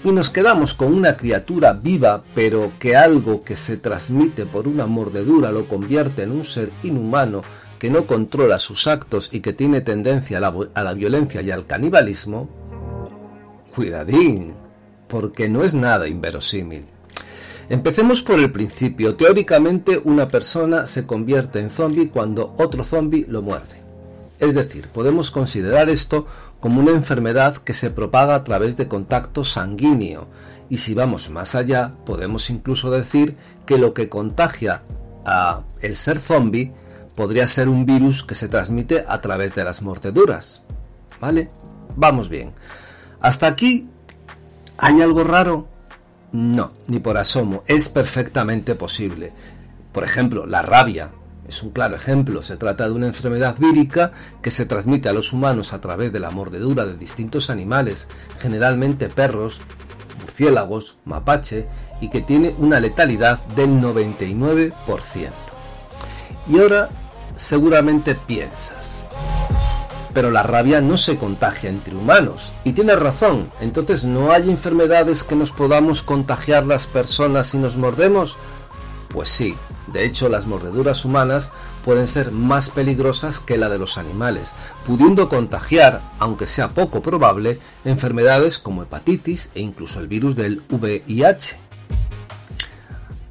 y 0.02 0.11
nos 0.11 0.30
quedamos 0.30 0.75
con 0.75 0.92
una 0.92 1.16
criatura 1.16 1.73
viva, 1.73 2.23
pero 2.34 2.73
que 2.78 2.96
algo 2.96 3.40
que 3.40 3.56
se 3.56 3.76
transmite 3.76 4.46
por 4.46 4.66
una 4.66 4.87
mordedura 4.87 5.52
lo 5.52 5.66
convierte 5.66 6.25
en 6.25 6.32
un 6.32 6.44
ser 6.44 6.70
inhumano 6.82 7.42
que 7.84 7.90
no 7.90 8.06
controla 8.06 8.58
sus 8.58 8.86
actos 8.86 9.28
y 9.30 9.40
que 9.40 9.52
tiene 9.52 9.82
tendencia 9.82 10.38
a 10.38 10.40
la, 10.40 10.54
a 10.72 10.82
la 10.82 10.94
violencia 10.94 11.42
y 11.42 11.50
al 11.50 11.66
canibalismo, 11.66 12.48
cuidadín, 13.74 14.54
porque 15.06 15.50
no 15.50 15.62
es 15.62 15.74
nada 15.74 16.08
inverosímil. 16.08 16.86
Empecemos 17.68 18.22
por 18.22 18.40
el 18.40 18.50
principio. 18.50 19.16
Teóricamente 19.16 20.00
una 20.02 20.28
persona 20.28 20.86
se 20.86 21.04
convierte 21.04 21.60
en 21.60 21.68
zombie 21.68 22.08
cuando 22.08 22.54
otro 22.56 22.84
zombie 22.84 23.26
lo 23.28 23.42
muerde. 23.42 23.82
Es 24.38 24.54
decir, 24.54 24.88
podemos 24.88 25.30
considerar 25.30 25.90
esto 25.90 26.26
como 26.60 26.80
una 26.80 26.92
enfermedad 26.92 27.58
que 27.58 27.74
se 27.74 27.90
propaga 27.90 28.34
a 28.34 28.44
través 28.44 28.78
de 28.78 28.88
contacto 28.88 29.44
sanguíneo. 29.44 30.26
Y 30.70 30.78
si 30.78 30.94
vamos 30.94 31.28
más 31.28 31.54
allá, 31.54 31.90
podemos 32.06 32.48
incluso 32.48 32.90
decir 32.90 33.36
que 33.66 33.76
lo 33.76 33.92
que 33.92 34.08
contagia 34.08 34.80
a 35.26 35.64
el 35.82 35.96
ser 35.96 36.18
zombie 36.18 36.72
podría 37.14 37.47
ser 37.47 37.68
un 37.68 37.87
virus 37.87 38.25
que 38.25 38.35
se 38.35 38.49
transmite 38.49 39.04
a 39.06 39.21
través 39.21 39.54
de 39.54 39.64
las 39.64 39.83
mordeduras. 39.83 40.64
¿Vale? 41.21 41.49
Vamos 41.97 42.28
bien. 42.28 42.52
Hasta 43.21 43.47
aquí, 43.47 43.88
¿hay 44.78 45.00
algo 45.00 45.25
raro? 45.25 45.68
No, 46.33 46.71
ni 46.88 46.99
por 46.99 47.16
asomo. 47.16 47.62
Es 47.66 47.88
perfectamente 47.88 48.75
posible. 48.75 49.33
Por 49.92 50.04
ejemplo, 50.04 50.47
la 50.47 50.62
rabia. 50.62 51.12
Es 51.47 51.62
un 51.62 51.71
claro 51.71 51.94
ejemplo. 51.94 52.42
Se 52.42 52.56
trata 52.56 52.87
de 52.87 52.92
una 52.92 53.06
enfermedad 53.06 53.56
vírica 53.59 54.12
que 54.42 54.50
se 54.50 54.66
transmite 54.66 55.09
a 55.09 55.12
los 55.12 55.33
humanos 55.33 55.73
a 55.73 55.80
través 55.80 56.12
de 56.12 56.18
la 56.21 56.30
mordedura 56.30 56.85
de 56.85 56.97
distintos 56.97 57.50
animales, 57.50 58.09
generalmente 58.40 59.09
perros, 59.09 59.61
murciélagos, 60.21 60.99
mapache, 61.04 61.68
y 62.00 62.11
que 62.11 62.21
tiene 62.21 62.54
una 62.59 62.80
letalidad 62.80 63.38
del 63.49 63.71
99%. 63.80 64.73
Y 66.49 66.59
ahora 66.59 66.88
seguramente 67.36 68.14
piensas, 68.14 69.02
pero 70.12 70.30
la 70.30 70.42
rabia 70.42 70.80
no 70.80 70.96
se 70.96 71.18
contagia 71.18 71.70
entre 71.70 71.94
humanos. 71.94 72.52
Y 72.64 72.72
tienes 72.72 72.98
razón, 72.98 73.48
entonces 73.60 74.04
no 74.04 74.32
hay 74.32 74.50
enfermedades 74.50 75.24
que 75.24 75.36
nos 75.36 75.50
podamos 75.50 76.02
contagiar 76.02 76.66
las 76.66 76.86
personas 76.86 77.48
si 77.48 77.58
nos 77.58 77.76
mordemos. 77.76 78.36
Pues 79.08 79.28
sí, 79.28 79.54
de 79.92 80.04
hecho 80.04 80.28
las 80.28 80.46
mordeduras 80.46 81.04
humanas 81.04 81.50
pueden 81.84 82.08
ser 82.08 82.32
más 82.32 82.70
peligrosas 82.70 83.38
que 83.38 83.58
la 83.58 83.68
de 83.68 83.78
los 83.78 83.98
animales, 83.98 84.54
pudiendo 84.86 85.28
contagiar, 85.28 86.00
aunque 86.18 86.46
sea 86.46 86.68
poco 86.68 87.02
probable, 87.02 87.58
enfermedades 87.84 88.58
como 88.58 88.82
hepatitis 88.82 89.50
e 89.54 89.60
incluso 89.60 90.00
el 90.00 90.08
virus 90.08 90.34
del 90.34 90.62
VIH. 90.70 91.58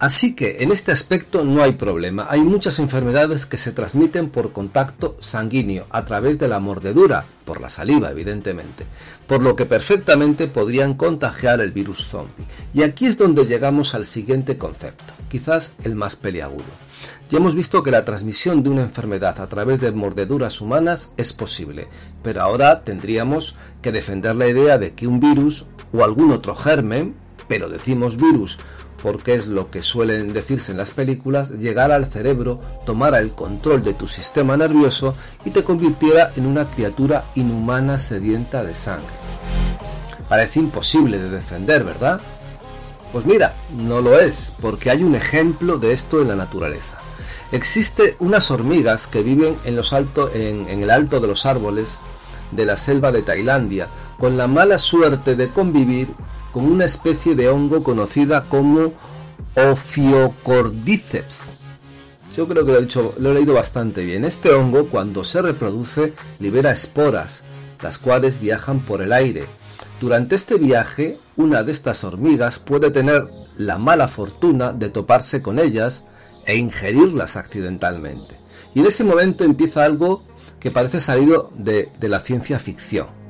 Así 0.03 0.36
que 0.36 0.57
en 0.60 0.74
este 0.74 0.91
aspecto 0.91 1.45
no 1.45 1.63
hay 1.63 1.75
problema. 1.75 2.27
Hay 2.29 2.41
muchas 2.41 2.79
enfermedades 2.79 3.45
que 3.45 3.55
se 3.55 3.72
transmiten 3.72 4.27
por 4.27 4.51
contacto 4.51 5.15
sanguíneo 5.22 5.86
a 5.91 6.03
través 6.03 6.38
de 6.39 6.50
la 6.50 6.60
mordedura, 6.60 7.24
por 7.45 7.62
la 7.62 7.69
saliva 7.69 8.12
evidentemente, 8.12 8.83
por 9.27 9.41
lo 9.41 9.55
que 9.55 9.65
perfectamente 9.65 10.48
podrían 10.48 10.95
contagiar 10.95 11.62
el 11.62 11.72
virus 11.72 12.10
zombie. 12.10 12.43
Y 12.74 12.83
aquí 12.83 13.05
es 13.05 13.17
donde 13.17 13.45
llegamos 13.45 13.95
al 13.95 14.03
siguiente 14.03 14.57
concepto, 14.57 15.13
quizás 15.29 15.72
el 15.86 15.95
más 15.95 16.17
peliagudo. 16.17 16.65
Ya 17.29 17.38
hemos 17.38 17.55
visto 17.55 17.81
que 17.81 17.91
la 17.91 18.03
transmisión 18.03 18.62
de 18.62 18.72
una 18.72 18.81
enfermedad 18.81 19.39
a 19.39 19.48
través 19.48 19.79
de 19.79 19.93
mordeduras 19.93 20.60
humanas 20.60 21.13
es 21.15 21.31
posible, 21.31 21.88
pero 22.22 22.41
ahora 22.41 22.83
tendríamos 22.83 23.55
que 23.81 23.93
defender 23.93 24.36
la 24.36 24.50
idea 24.50 24.77
de 24.77 24.95
que 24.95 25.07
un 25.07 25.22
virus 25.22 25.65
o 25.93 26.03
algún 26.03 26.33
otro 26.33 26.55
germen, 26.55 27.15
pero 27.48 27.69
decimos 27.69 28.17
virus 28.17 28.60
porque 29.03 29.36
es 29.36 29.48
lo 29.48 29.69
que 29.69 29.81
suelen 29.81 30.31
decirse 30.31 30.72
en 30.72 30.77
las 30.77 30.91
películas, 30.91 31.50
llegara 31.50 31.95
al 31.95 32.05
cerebro, 32.05 32.62
tomara 32.86 33.19
el 33.19 33.31
control 33.31 33.83
de 33.83 33.93
tu 33.93 34.07
sistema 34.07 34.55
nervioso 34.55 35.13
y 35.43 35.50
te 35.50 35.65
convirtiera 35.65 36.31
en 36.38 36.45
una 36.45 36.63
criatura 36.63 37.25
inhumana 37.36 38.00
sedienta 38.00 38.63
de 38.63 38.74
sangre. 38.74 39.13
Parece 40.29 40.62
imposible 40.62 41.19
de 41.19 41.29
defender, 41.29 41.83
¿verdad? 41.83 42.22
Pues 43.12 43.25
mira, 43.25 43.53
no 43.75 44.00
lo 44.00 44.17
es, 44.17 44.53
porque 44.62 44.89
hay 44.89 45.03
un 45.03 45.15
ejemplo 45.15 45.77
de 45.79 45.91
esto 45.91 46.22
en 46.22 46.29
la 46.29 46.38
naturaleza. 46.38 46.98
Existe 47.51 48.15
unas 48.19 48.51
hormigas 48.51 49.07
que 49.07 49.22
viven 49.22 49.57
en, 49.65 49.75
los 49.75 49.91
en, 49.91 50.69
en 50.69 50.81
el 50.81 50.89
alto 50.89 51.19
de 51.19 51.27
los 51.27 51.45
árboles 51.45 52.00
de 52.51 52.65
la 52.65 52.77
selva 52.77 53.12
de 53.12 53.22
Tailandia, 53.22 53.89
con 54.17 54.38
la 54.38 54.48
mala 54.48 54.77
suerte 54.77 55.36
de 55.36 55.50
convivir 55.50 56.07
con 56.53 56.72
una 56.72 56.86
especie 56.86 57.36
de 57.36 57.50
hongo 57.50 57.83
conocida 57.83 58.45
como 58.48 58.93
Ophiocordyceps. 59.55 61.55
Yo 62.38 62.48
creo 62.48 62.65
que 62.65 62.72
lo 62.72 62.77
he, 62.77 62.81
dicho, 62.81 63.13
lo 63.17 63.31
he 63.31 63.33
leído 63.33 63.55
bastante 63.55 64.03
bien. 64.03 64.24
Este 64.24 64.51
hongo, 64.51 64.86
cuando 64.86 65.24
se 65.24 65.41
reproduce, 65.41 66.13
libera 66.39 66.72
esporas, 66.72 67.41
las 67.81 67.98
cuales 67.98 68.39
viajan 68.39 68.79
por 68.79 69.01
el 69.01 69.13
aire. 69.13 69.45
Durante 70.00 70.36
este 70.36 70.55
viaje, 70.55 71.17
una 71.36 71.63
de 71.63 71.72
estas 71.72 72.03
hormigas 72.03 72.60
puede 72.60 72.91
tener 72.91 73.25
la 73.57 73.79
mala 73.79 74.07
fortuna 74.07 74.74
de 74.74 74.89
toparse 74.89 75.41
con 75.41 75.57
ellas 75.60 76.03
e 76.45 76.55
ingerirlas 76.55 77.36
accidentalmente. 77.36 78.36
Y 78.75 78.81
en 78.81 78.88
ese 78.88 79.03
momento 79.03 79.43
empieza 79.43 79.86
algo 79.86 80.24
que 80.60 80.72
parece 80.72 81.00
salido 81.00 81.51
de, 81.55 81.89
de 82.00 82.10
la 82.10 82.19
ciencia 82.19 82.60
ficción. 82.60 83.23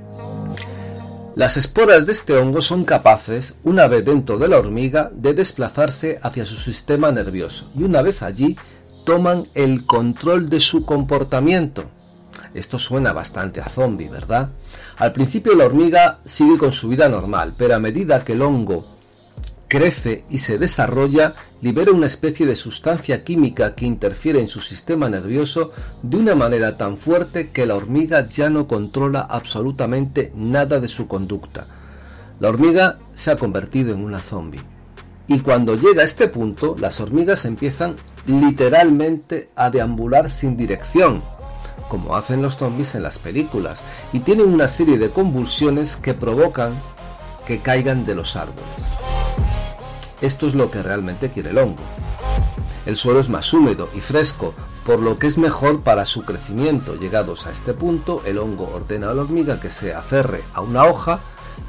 Las 1.35 1.57
esporas 1.57 2.05
de 2.05 2.11
este 2.11 2.37
hongo 2.37 2.61
son 2.61 2.85
capaces, 2.85 3.55
una 3.63 3.87
vez 3.87 4.05
dentro 4.05 4.37
de 4.37 4.47
la 4.47 4.59
hormiga, 4.59 5.09
de 5.15 5.33
desplazarse 5.33 6.19
hacia 6.21 6.45
su 6.45 6.55
sistema 6.55 7.11
nervioso 7.11 7.71
y 7.75 7.81
una 7.81 8.03
vez 8.03 8.21
allí 8.21 8.55
toman 9.03 9.47
el 9.55 9.87
control 9.87 10.47
de 10.47 10.59
su 10.59 10.85
comportamiento. 10.85 11.85
Esto 12.53 12.77
suena 12.77 13.13
bastante 13.13 13.61
a 13.61 13.67
zombie, 13.67 14.09
¿verdad? 14.09 14.49
Al 14.97 15.11
principio 15.11 15.55
la 15.55 15.65
hormiga 15.65 16.19
sigue 16.23 16.59
con 16.59 16.71
su 16.71 16.87
vida 16.87 17.09
normal, 17.09 17.55
pero 17.57 17.73
a 17.73 17.79
medida 17.79 18.23
que 18.23 18.33
el 18.33 18.43
hongo 18.43 18.85
crece 19.67 20.23
y 20.29 20.37
se 20.37 20.59
desarrolla, 20.59 21.33
libera 21.63 21.93
una 21.93 22.07
especie 22.07 22.45
de 22.45 22.57
sustancia 22.57 23.23
química 23.23 23.73
que 23.73 23.85
interfiere 23.85 24.41
en 24.41 24.49
su 24.49 24.59
sistema 24.59 25.09
nervioso 25.09 25.71
de 26.01 26.17
una 26.17 26.35
manera 26.35 26.75
tan 26.75 26.97
fuerte 26.97 27.51
que 27.51 27.65
la 27.65 27.75
hormiga 27.75 28.27
ya 28.27 28.49
no 28.49 28.67
controla 28.67 29.21
absolutamente 29.21 30.33
nada 30.35 30.81
de 30.81 30.89
su 30.89 31.07
conducta. 31.07 31.67
La 32.41 32.49
hormiga 32.49 32.99
se 33.13 33.31
ha 33.31 33.37
convertido 33.37 33.93
en 33.93 34.03
una 34.03 34.19
zombie. 34.19 34.59
Y 35.27 35.39
cuando 35.39 35.75
llega 35.75 36.01
a 36.01 36.05
este 36.05 36.27
punto, 36.27 36.75
las 36.77 36.99
hormigas 36.99 37.45
empiezan 37.45 37.95
literalmente 38.27 39.49
a 39.55 39.69
deambular 39.69 40.29
sin 40.29 40.57
dirección, 40.57 41.23
como 41.87 42.17
hacen 42.17 42.41
los 42.41 42.57
zombies 42.57 42.93
en 42.95 43.03
las 43.03 43.19
películas, 43.19 43.83
y 44.11 44.19
tienen 44.19 44.49
una 44.49 44.67
serie 44.67 44.97
de 44.97 45.11
convulsiones 45.11 45.95
que 45.95 46.13
provocan 46.13 46.73
que 47.47 47.59
caigan 47.59 48.05
de 48.05 48.15
los 48.15 48.35
árboles. 48.35 49.12
Esto 50.23 50.47
es 50.47 50.55
lo 50.55 50.71
que 50.71 50.81
realmente 50.81 51.31
quiere 51.31 51.49
el 51.49 51.57
hongo. 51.57 51.83
El 52.85 52.95
suelo 52.95 53.19
es 53.19 53.29
más 53.29 53.53
húmedo 53.53 53.89
y 53.93 53.99
fresco, 53.99 54.53
por 54.85 55.01
lo 55.01 55.19
que 55.19 55.27
es 55.27 55.37
mejor 55.37 55.81
para 55.81 56.05
su 56.05 56.23
crecimiento. 56.23 56.95
Llegados 56.95 57.45
a 57.45 57.51
este 57.51 57.73
punto, 57.73 58.23
el 58.25 58.37
hongo 58.37 58.71
ordena 58.73 59.09
a 59.09 59.13
la 59.13 59.23
hormiga 59.23 59.59
que 59.59 59.69
se 59.69 59.93
aferre 59.93 60.41
a 60.53 60.61
una 60.61 60.85
hoja 60.85 61.19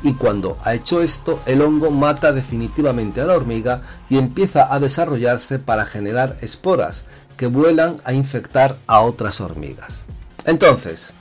y 0.04 0.14
cuando 0.14 0.56
ha 0.62 0.72
hecho 0.72 1.02
esto, 1.02 1.40
el 1.46 1.62
hongo 1.62 1.90
mata 1.90 2.30
definitivamente 2.30 3.20
a 3.20 3.24
la 3.24 3.34
hormiga 3.34 3.82
y 4.08 4.18
empieza 4.18 4.72
a 4.72 4.78
desarrollarse 4.78 5.58
para 5.58 5.84
generar 5.84 6.36
esporas 6.40 7.06
que 7.36 7.48
vuelan 7.48 7.96
a 8.04 8.12
infectar 8.12 8.76
a 8.86 9.00
otras 9.00 9.40
hormigas. 9.40 10.04
Entonces, 10.44 11.12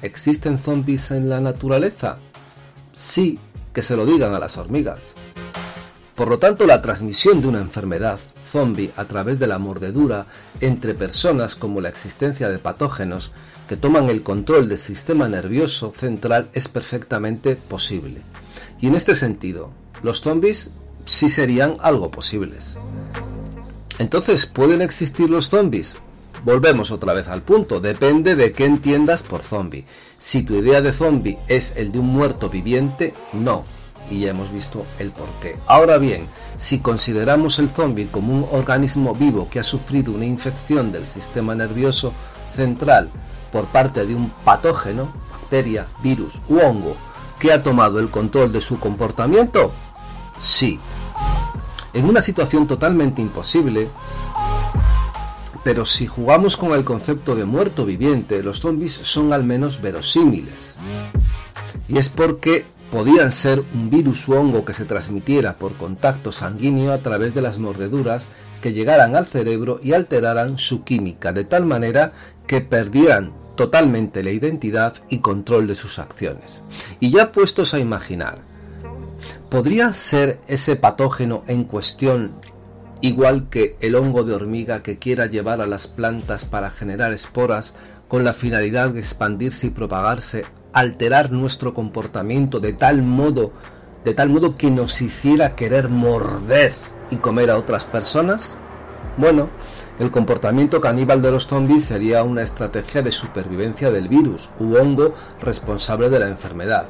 ¿existen 0.00 0.58
zombies 0.58 1.10
en 1.10 1.28
la 1.28 1.40
naturaleza? 1.40 2.16
Sí, 2.94 3.38
que 3.74 3.82
se 3.82 3.96
lo 3.96 4.06
digan 4.06 4.34
a 4.34 4.38
las 4.38 4.56
hormigas. 4.56 5.14
Por 6.20 6.28
lo 6.28 6.38
tanto, 6.38 6.66
la 6.66 6.82
transmisión 6.82 7.40
de 7.40 7.48
una 7.48 7.60
enfermedad 7.60 8.20
zombie 8.44 8.90
a 8.98 9.06
través 9.06 9.38
de 9.38 9.46
la 9.46 9.58
mordedura 9.58 10.26
entre 10.60 10.92
personas 10.92 11.56
como 11.56 11.80
la 11.80 11.88
existencia 11.88 12.50
de 12.50 12.58
patógenos 12.58 13.32
que 13.70 13.78
toman 13.78 14.10
el 14.10 14.22
control 14.22 14.68
del 14.68 14.78
sistema 14.78 15.30
nervioso 15.30 15.92
central 15.92 16.50
es 16.52 16.68
perfectamente 16.68 17.56
posible. 17.56 18.20
Y 18.82 18.88
en 18.88 18.96
este 18.96 19.14
sentido, 19.14 19.70
los 20.02 20.20
zombies 20.20 20.72
sí 21.06 21.30
serían 21.30 21.78
algo 21.80 22.10
posibles. 22.10 22.76
Entonces, 23.98 24.44
¿pueden 24.44 24.82
existir 24.82 25.30
los 25.30 25.48
zombies? 25.48 25.96
Volvemos 26.44 26.90
otra 26.90 27.14
vez 27.14 27.28
al 27.28 27.40
punto, 27.40 27.80
depende 27.80 28.34
de 28.34 28.52
qué 28.52 28.66
entiendas 28.66 29.22
por 29.22 29.40
zombie. 29.42 29.86
Si 30.18 30.42
tu 30.42 30.54
idea 30.56 30.82
de 30.82 30.92
zombie 30.92 31.38
es 31.48 31.76
el 31.76 31.92
de 31.92 31.98
un 31.98 32.08
muerto 32.08 32.50
viviente, 32.50 33.14
no, 33.32 33.64
y 34.10 34.20
ya 34.20 34.30
hemos 34.30 34.52
visto 34.52 34.84
el 34.98 35.10
porqué. 35.10 35.56
Ahora 35.66 35.98
bien, 35.98 36.26
si 36.58 36.80
consideramos 36.80 37.58
el 37.58 37.70
zombie 37.70 38.08
como 38.08 38.34
un 38.34 38.46
organismo 38.52 39.14
vivo 39.14 39.48
que 39.50 39.60
ha 39.60 39.64
sufrido 39.64 40.12
una 40.12 40.26
infección 40.26 40.92
del 40.92 41.06
sistema 41.06 41.54
nervioso 41.54 42.12
central 42.54 43.08
por 43.52 43.66
parte 43.66 44.04
de 44.04 44.14
un 44.14 44.30
patógeno, 44.44 45.08
bacteria, 45.30 45.86
virus 46.02 46.42
u 46.48 46.58
hongo, 46.58 46.96
que 47.38 47.52
ha 47.52 47.62
tomado 47.62 47.98
el 48.00 48.10
control 48.10 48.52
de 48.52 48.60
su 48.60 48.78
comportamiento, 48.78 49.72
sí. 50.40 50.78
En 51.92 52.04
una 52.04 52.20
situación 52.20 52.66
totalmente 52.66 53.22
imposible, 53.22 53.88
pero 55.64 55.84
si 55.84 56.06
jugamos 56.06 56.56
con 56.56 56.72
el 56.72 56.84
concepto 56.84 57.34
de 57.34 57.44
muerto 57.44 57.84
viviente, 57.84 58.42
los 58.42 58.60
zombies 58.60 58.92
son 58.92 59.32
al 59.32 59.44
menos 59.44 59.80
verosímiles. 59.80 60.76
Y 61.88 61.98
es 61.98 62.08
porque 62.08 62.64
podían 62.90 63.30
ser 63.30 63.62
un 63.74 63.88
virus 63.88 64.26
u 64.28 64.34
hongo 64.34 64.64
que 64.64 64.74
se 64.74 64.84
transmitiera 64.84 65.54
por 65.54 65.74
contacto 65.74 66.32
sanguíneo 66.32 66.92
a 66.92 66.98
través 66.98 67.34
de 67.34 67.42
las 67.42 67.58
mordeduras 67.58 68.24
que 68.60 68.72
llegaran 68.72 69.16
al 69.16 69.26
cerebro 69.26 69.80
y 69.82 69.92
alteraran 69.92 70.58
su 70.58 70.84
química 70.84 71.32
de 71.32 71.44
tal 71.44 71.64
manera 71.64 72.12
que 72.46 72.60
perdieran 72.60 73.32
totalmente 73.56 74.22
la 74.22 74.30
identidad 74.30 74.94
y 75.08 75.18
control 75.18 75.66
de 75.66 75.76
sus 75.76 75.98
acciones. 75.98 76.62
Y 76.98 77.10
ya 77.10 77.30
puestos 77.32 77.74
a 77.74 77.78
imaginar, 77.78 78.38
¿podría 79.48 79.92
ser 79.92 80.40
ese 80.48 80.76
patógeno 80.76 81.44
en 81.46 81.64
cuestión 81.64 82.32
igual 83.02 83.48
que 83.48 83.76
el 83.80 83.94
hongo 83.94 84.24
de 84.24 84.34
hormiga 84.34 84.82
que 84.82 84.98
quiera 84.98 85.26
llevar 85.26 85.60
a 85.60 85.66
las 85.66 85.86
plantas 85.86 86.44
para 86.44 86.70
generar 86.70 87.12
esporas 87.12 87.74
con 88.08 88.24
la 88.24 88.32
finalidad 88.32 88.90
de 88.90 89.00
expandirse 89.00 89.68
y 89.68 89.70
propagarse 89.70 90.44
alterar 90.72 91.30
nuestro 91.32 91.74
comportamiento 91.74 92.60
de 92.60 92.72
tal 92.72 93.02
modo, 93.02 93.52
de 94.04 94.14
tal 94.14 94.28
modo 94.28 94.56
que 94.56 94.70
nos 94.70 95.00
hiciera 95.02 95.54
querer 95.56 95.88
morder 95.88 96.72
y 97.10 97.16
comer 97.16 97.50
a 97.50 97.56
otras 97.56 97.84
personas? 97.84 98.56
Bueno, 99.16 99.50
el 99.98 100.10
comportamiento 100.10 100.80
caníbal 100.80 101.20
de 101.20 101.30
los 101.30 101.46
zombies 101.46 101.84
sería 101.84 102.22
una 102.22 102.42
estrategia 102.42 103.02
de 103.02 103.12
supervivencia 103.12 103.90
del 103.90 104.08
virus 104.08 104.48
u 104.58 104.76
hongo 104.76 105.14
responsable 105.42 106.08
de 106.08 106.20
la 106.20 106.28
enfermedad. 106.28 106.86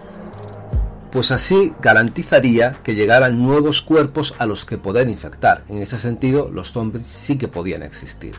Pues 1.11 1.33
así 1.33 1.73
garantizaría 1.83 2.77
que 2.85 2.95
llegaran 2.95 3.43
nuevos 3.43 3.83
cuerpos 3.83 4.37
a 4.39 4.47
los 4.47 4.65
que 4.65 4.79
poder 4.79 5.09
infectar. 5.09 5.65
En 5.69 5.79
ese 5.79 5.99
sentido, 5.99 6.49
los 6.53 6.71
zombies 6.71 7.09
sí 7.09 7.37
que 7.37 7.49
podían 7.49 7.83
existir. 7.83 8.35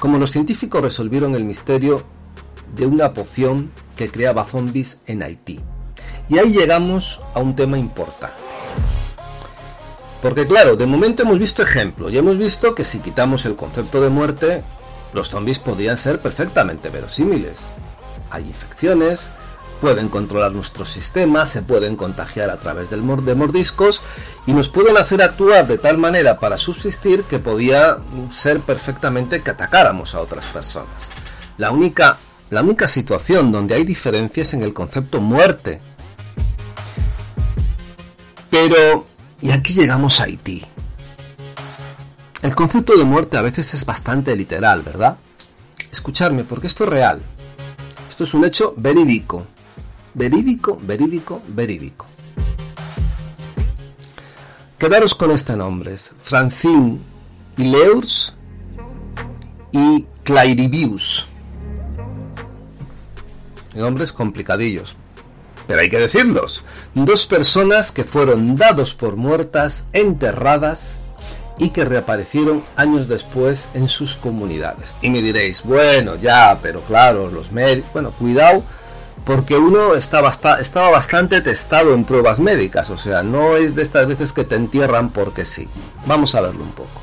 Como 0.00 0.18
los 0.18 0.32
científicos 0.32 0.82
resolvieron 0.82 1.36
el 1.36 1.44
misterio 1.44 2.02
de 2.74 2.86
una 2.86 3.12
poción 3.12 3.70
que 3.96 4.10
creaba 4.10 4.44
zombies 4.44 5.00
en 5.06 5.22
Haití. 5.22 5.60
Y 6.28 6.38
ahí 6.38 6.52
llegamos 6.52 7.20
a 7.34 7.40
un 7.40 7.54
tema 7.54 7.78
importante. 7.78 8.34
Porque 10.22 10.46
claro, 10.46 10.76
de 10.76 10.86
momento 10.86 11.22
hemos 11.22 11.38
visto 11.38 11.62
ejemplos 11.62 12.12
y 12.12 12.18
hemos 12.18 12.38
visto 12.38 12.74
que 12.74 12.84
si 12.84 13.00
quitamos 13.00 13.44
el 13.44 13.56
concepto 13.56 14.00
de 14.00 14.08
muerte, 14.08 14.62
los 15.12 15.28
zombies 15.28 15.58
podían 15.58 15.98
ser 15.98 16.18
perfectamente 16.18 16.88
verosímiles. 16.88 17.60
Hay 18.30 18.44
infecciones, 18.44 19.28
pueden 19.82 20.08
controlar 20.08 20.52
nuestro 20.52 20.86
sistema, 20.86 21.44
se 21.44 21.60
pueden 21.60 21.94
contagiar 21.94 22.48
a 22.48 22.56
través 22.56 22.88
del 22.88 23.02
de 23.24 23.34
mordiscos 23.34 24.00
y 24.46 24.52
nos 24.54 24.70
pueden 24.70 24.96
hacer 24.96 25.20
actuar 25.20 25.66
de 25.66 25.76
tal 25.76 25.98
manera 25.98 26.38
para 26.38 26.56
subsistir 26.56 27.24
que 27.24 27.38
podía 27.38 27.98
ser 28.30 28.60
perfectamente 28.60 29.42
que 29.42 29.50
atacáramos 29.50 30.14
a 30.14 30.20
otras 30.20 30.46
personas. 30.46 31.10
La 31.58 31.70
única 31.70 32.16
la 32.54 32.62
única 32.62 32.86
situación 32.86 33.50
donde 33.50 33.74
hay 33.74 33.84
diferencias 33.84 34.54
en 34.54 34.62
el 34.62 34.72
concepto 34.72 35.20
muerte. 35.20 35.80
Pero, 38.48 39.06
y 39.42 39.50
aquí 39.50 39.74
llegamos 39.74 40.20
a 40.20 40.24
Haití. 40.24 40.64
El 42.42 42.54
concepto 42.54 42.96
de 42.96 43.04
muerte 43.04 43.36
a 43.36 43.42
veces 43.42 43.74
es 43.74 43.84
bastante 43.84 44.36
literal, 44.36 44.82
¿verdad? 44.82 45.16
Escucharme, 45.90 46.44
porque 46.44 46.68
esto 46.68 46.84
es 46.84 46.90
real. 46.90 47.20
Esto 48.08 48.22
es 48.22 48.34
un 48.34 48.44
hecho 48.44 48.72
verídico. 48.76 49.44
Verídico, 50.14 50.78
verídico, 50.80 51.42
verídico. 51.48 52.06
Quedaros 54.78 55.16
con 55.16 55.32
este 55.32 55.56
nombres, 55.56 56.12
Francine 56.20 57.00
Leurs 57.56 58.34
y 59.72 60.06
Clairibius. 60.22 61.26
Nombres 63.74 64.12
complicadillos, 64.12 64.96
pero 65.66 65.80
hay 65.80 65.88
que 65.88 65.98
decirlos. 65.98 66.64
Dos 66.94 67.26
personas 67.26 67.92
que 67.92 68.04
fueron 68.04 68.56
dados 68.56 68.94
por 68.94 69.16
muertas, 69.16 69.86
enterradas 69.92 71.00
y 71.58 71.70
que 71.70 71.84
reaparecieron 71.84 72.62
años 72.76 73.08
después 73.08 73.68
en 73.74 73.88
sus 73.88 74.16
comunidades. 74.16 74.94
Y 75.02 75.10
me 75.10 75.22
diréis, 75.22 75.62
bueno, 75.62 76.16
ya, 76.16 76.58
pero 76.60 76.80
claro, 76.80 77.30
los 77.30 77.52
médicos, 77.52 77.92
bueno, 77.92 78.10
cuidado, 78.10 78.62
porque 79.24 79.56
uno 79.56 79.94
estaba 79.94 80.30
bastante 80.90 81.40
testado 81.40 81.94
en 81.94 82.04
pruebas 82.04 82.40
médicas, 82.40 82.90
o 82.90 82.98
sea, 82.98 83.22
no 83.22 83.56
es 83.56 83.74
de 83.74 83.82
estas 83.82 84.06
veces 84.06 84.32
que 84.32 84.44
te 84.44 84.54
entierran 84.54 85.10
porque 85.10 85.46
sí. 85.46 85.68
Vamos 86.06 86.34
a 86.34 86.42
verlo 86.42 86.62
un 86.62 86.72
poco. 86.72 87.00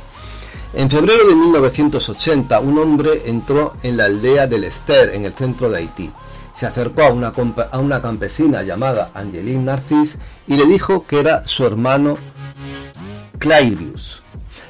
En 0.73 0.89
febrero 0.89 1.27
de 1.27 1.35
1980, 1.35 2.59
un 2.59 2.77
hombre 2.77 3.23
entró 3.25 3.73
en 3.83 3.97
la 3.97 4.05
aldea 4.05 4.47
del 4.47 4.63
Ester, 4.63 5.13
en 5.13 5.25
el 5.25 5.33
centro 5.33 5.69
de 5.69 5.79
Haití. 5.79 6.11
Se 6.53 6.65
acercó 6.65 7.03
a 7.03 7.09
una, 7.09 7.33
a 7.71 7.79
una 7.79 8.01
campesina 8.01 8.61
llamada 8.63 9.11
Angeline 9.13 9.65
Narcís 9.65 10.17
y 10.47 10.55
le 10.55 10.65
dijo 10.65 11.05
que 11.05 11.19
era 11.19 11.45
su 11.45 11.65
hermano 11.65 12.17
Clairius. 13.39 14.21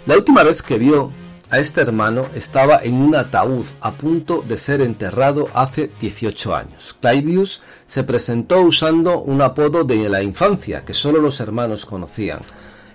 La 0.06 0.16
última 0.16 0.44
vez 0.44 0.62
que 0.62 0.78
vio 0.78 1.12
a 1.52 1.60
este 1.60 1.82
hermano 1.82 2.28
estaba 2.34 2.80
en 2.82 2.96
un 2.96 3.14
ataúd 3.14 3.66
a 3.82 3.92
punto 3.92 4.42
de 4.42 4.58
ser 4.58 4.82
enterrado 4.82 5.50
hace 5.54 5.92
18 6.00 6.56
años. 6.56 6.96
Clavius 7.02 7.62
se 7.86 8.04
presentó 8.04 8.62
usando 8.62 9.20
un 9.20 9.42
apodo 9.42 9.84
de 9.84 10.08
la 10.08 10.24
infancia 10.24 10.86
que 10.86 10.94
solo 10.94 11.20
los 11.20 11.42
hermanos 11.42 11.86
conocían 11.86 12.40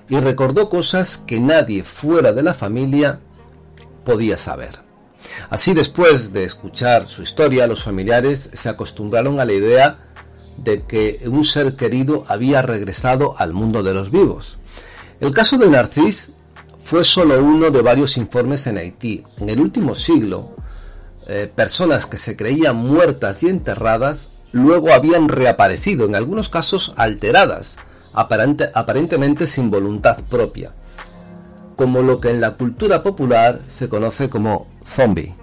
y 0.09 0.18
recordó 0.18 0.70
cosas 0.70 1.18
que 1.18 1.38
nadie 1.38 1.83
fuera 1.83 2.33
de 2.33 2.42
la 2.42 2.55
familia 2.55 3.20
podía 4.05 4.38
saber. 4.38 4.86
Así 5.50 5.74
después 5.74 6.32
de 6.32 6.44
escuchar 6.44 7.08
su 7.08 7.22
historia, 7.22 7.66
los 7.66 7.82
familiares 7.82 8.50
se 8.52 8.68
acostumbraron 8.68 9.40
a 9.40 9.44
la 9.44 9.52
idea 9.52 9.98
de 10.56 10.82
que 10.82 11.20
un 11.26 11.44
ser 11.44 11.76
querido 11.76 12.24
había 12.28 12.62
regresado 12.62 13.34
al 13.38 13.52
mundo 13.52 13.82
de 13.82 13.94
los 13.94 14.10
vivos. 14.10 14.58
El 15.20 15.32
caso 15.32 15.58
de 15.58 15.68
Narcís 15.68 16.32
fue 16.84 17.04
solo 17.04 17.42
uno 17.42 17.70
de 17.70 17.82
varios 17.82 18.16
informes 18.16 18.66
en 18.66 18.78
Haití. 18.78 19.24
En 19.38 19.48
el 19.48 19.60
último 19.60 19.94
siglo, 19.94 20.54
eh, 21.26 21.50
personas 21.52 22.06
que 22.06 22.18
se 22.18 22.36
creían 22.36 22.76
muertas 22.76 23.42
y 23.42 23.48
enterradas 23.48 24.30
luego 24.52 24.92
habían 24.92 25.28
reaparecido, 25.28 26.06
en 26.06 26.14
algunos 26.14 26.48
casos 26.48 26.94
alteradas, 26.96 27.76
aparentemente 28.12 29.46
sin 29.46 29.70
voluntad 29.70 30.18
propia, 30.30 30.72
como 31.76 32.02
lo 32.02 32.20
que 32.20 32.30
en 32.30 32.40
la 32.40 32.56
cultura 32.56 33.02
popular 33.02 33.60
se 33.68 33.88
conoce 33.88 34.28
como 34.28 34.66
zombie. 34.84 35.34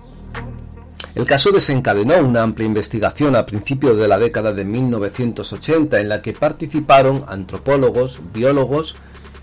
El 1.15 1.27
caso 1.27 1.51
desencadenó 1.51 2.17
una 2.17 2.41
amplia 2.41 2.65
investigación 2.65 3.35
a 3.35 3.45
principios 3.45 3.97
de 3.97 4.07
la 4.07 4.17
década 4.17 4.51
de 4.51 4.65
1980 4.65 5.99
en 5.99 6.09
la 6.09 6.23
que 6.23 6.33
participaron 6.33 7.23
antropólogos, 7.27 8.19
biólogos 8.33 8.95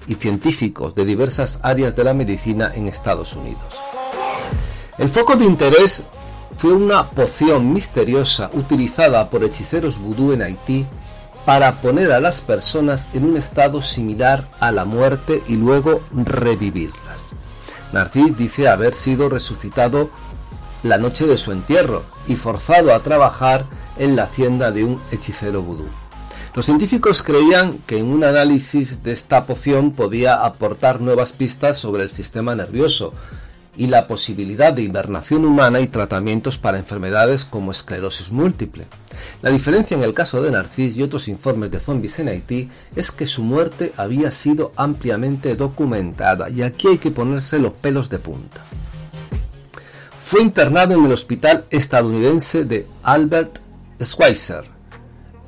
y 0.09 0.17
científicos 0.17 0.97
de 0.97 1.05
diversas 1.05 1.61
áreas 1.63 1.95
de 1.95 2.03
la 2.03 2.13
medicina 2.13 2.73
en 2.75 2.89
Estados 2.89 3.35
Unidos. 3.35 3.79
El 4.99 5.09
foco 5.09 5.37
de 5.37 5.45
interés 5.45 6.05
fue 6.59 6.73
una 6.73 7.05
poción 7.05 7.73
misteriosa 7.73 8.51
utilizada 8.53 9.31
por 9.31 9.45
hechiceros 9.45 9.99
vudú 9.99 10.33
en 10.33 10.43
Haití 10.43 10.85
para 11.51 11.73
poner 11.81 12.13
a 12.13 12.21
las 12.21 12.43
personas 12.43 13.09
en 13.13 13.25
un 13.25 13.37
estado 13.37 13.83
similar 13.83 14.49
a 14.61 14.71
la 14.71 14.85
muerte 14.85 15.43
y 15.49 15.57
luego 15.57 16.01
revivirlas. 16.13 17.33
Narcís 17.93 18.39
dice 18.39 18.69
haber 18.69 18.95
sido 18.95 19.29
resucitado 19.29 20.11
la 20.85 20.97
noche 20.97 21.27
de 21.27 21.37
su 21.37 21.51
entierro 21.51 22.05
y 22.29 22.37
forzado 22.37 22.95
a 22.95 23.01
trabajar 23.01 23.65
en 23.99 24.15
la 24.15 24.23
hacienda 24.23 24.71
de 24.71 24.85
un 24.85 25.01
hechicero 25.11 25.61
vudú. 25.63 25.89
Los 26.55 26.67
científicos 26.67 27.25
creían 27.25 27.79
que 27.79 27.99
en 27.99 28.07
un 28.07 28.23
análisis 28.23 29.03
de 29.03 29.11
esta 29.11 29.45
poción 29.45 29.91
podía 29.91 30.45
aportar 30.45 31.01
nuevas 31.01 31.33
pistas 31.33 31.79
sobre 31.79 32.05
el 32.05 32.11
sistema 32.11 32.55
nervioso 32.55 33.13
y 33.77 33.89
la 33.89 34.07
posibilidad 34.07 34.73
de 34.73 34.83
hibernación 34.83 35.45
humana 35.45 35.81
y 35.81 35.89
tratamientos 35.89 36.59
para 36.59 36.79
enfermedades 36.79 37.45
como 37.45 37.73
esclerosis 37.73 38.31
múltiple. 38.31 38.87
La 39.43 39.51
diferencia 39.51 39.97
en 39.97 40.03
el 40.03 40.15
caso 40.15 40.43
de 40.43 40.51
Narcís 40.51 40.97
y 40.97 41.03
otros 41.03 41.29
informes 41.29 41.71
de 41.71 41.81
zombies 41.81 42.19
en 42.19 42.29
Haití 42.29 42.69
es 42.95 43.13
que 43.13 43.27
su 43.27 43.43
muerte 43.43 43.93
había 43.97 44.31
sido 44.31 44.71
ampliamente 44.77 45.57
documentada 45.57 46.51
y 46.51 46.63
aquí 46.63 46.89
hay 46.89 46.99
que 46.99 47.11
ponerse 47.11 47.59
los 47.59 47.75
pelos 47.75 48.11
de 48.11 48.19
punta. 48.19 48.61
Fue 50.25 50.43
internado 50.43 50.95
en 50.95 51.05
el 51.05 51.13
hospital 51.13 51.65
estadounidense 51.71 52.65
de 52.65 52.87
Albert 53.03 53.59
Schweitzer 54.01 54.65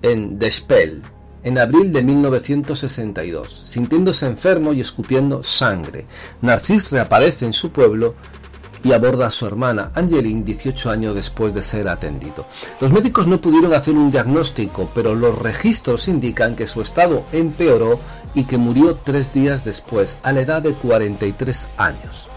en 0.03 0.39
Despel, 0.39 1.03
en 1.45 1.59
abril 1.59 1.93
de 1.93 2.03
1962, 2.03 3.63
sintiéndose 3.65 4.27
enfermo 4.27 4.73
y 4.73 4.81
escupiendo 4.81 5.43
sangre. 5.43 6.07
Narcís 6.41 6.91
reaparece 6.91 7.47
en 7.47 7.53
su 7.53 7.71
pueblo 7.71 8.15
y 8.85 8.93
aborda 8.93 9.27
a 9.27 9.31
su 9.31 9.47
hermana 9.47 9.91
Angeline 9.95 10.45
18 10.45 10.91
años 10.91 11.15
después 11.15 11.55
de 11.55 11.63
ser 11.63 11.89
atendido. 11.89 12.47
Los 12.81 12.93
médicos 12.93 13.27
no 13.27 13.41
pudieron 13.41 13.75
hacer 13.75 13.95
un 13.95 14.11
diagnóstico, 14.11 14.91
pero 14.95 15.15
los 15.15 15.39
registros 15.39 16.09
indican 16.09 16.57
que 16.57 16.67
su 16.67 16.83
estado 16.83 17.25
empeoró 17.33 18.01
y 18.35 18.45
que 18.45 18.59
murió 18.59 18.95
tres 18.95 19.33
días 19.33 19.65
después, 19.65 20.19
a 20.23 20.33
la 20.33 20.41
edad 20.41 20.63
de 20.63 20.73
43 20.73 21.69
años. 21.77 22.29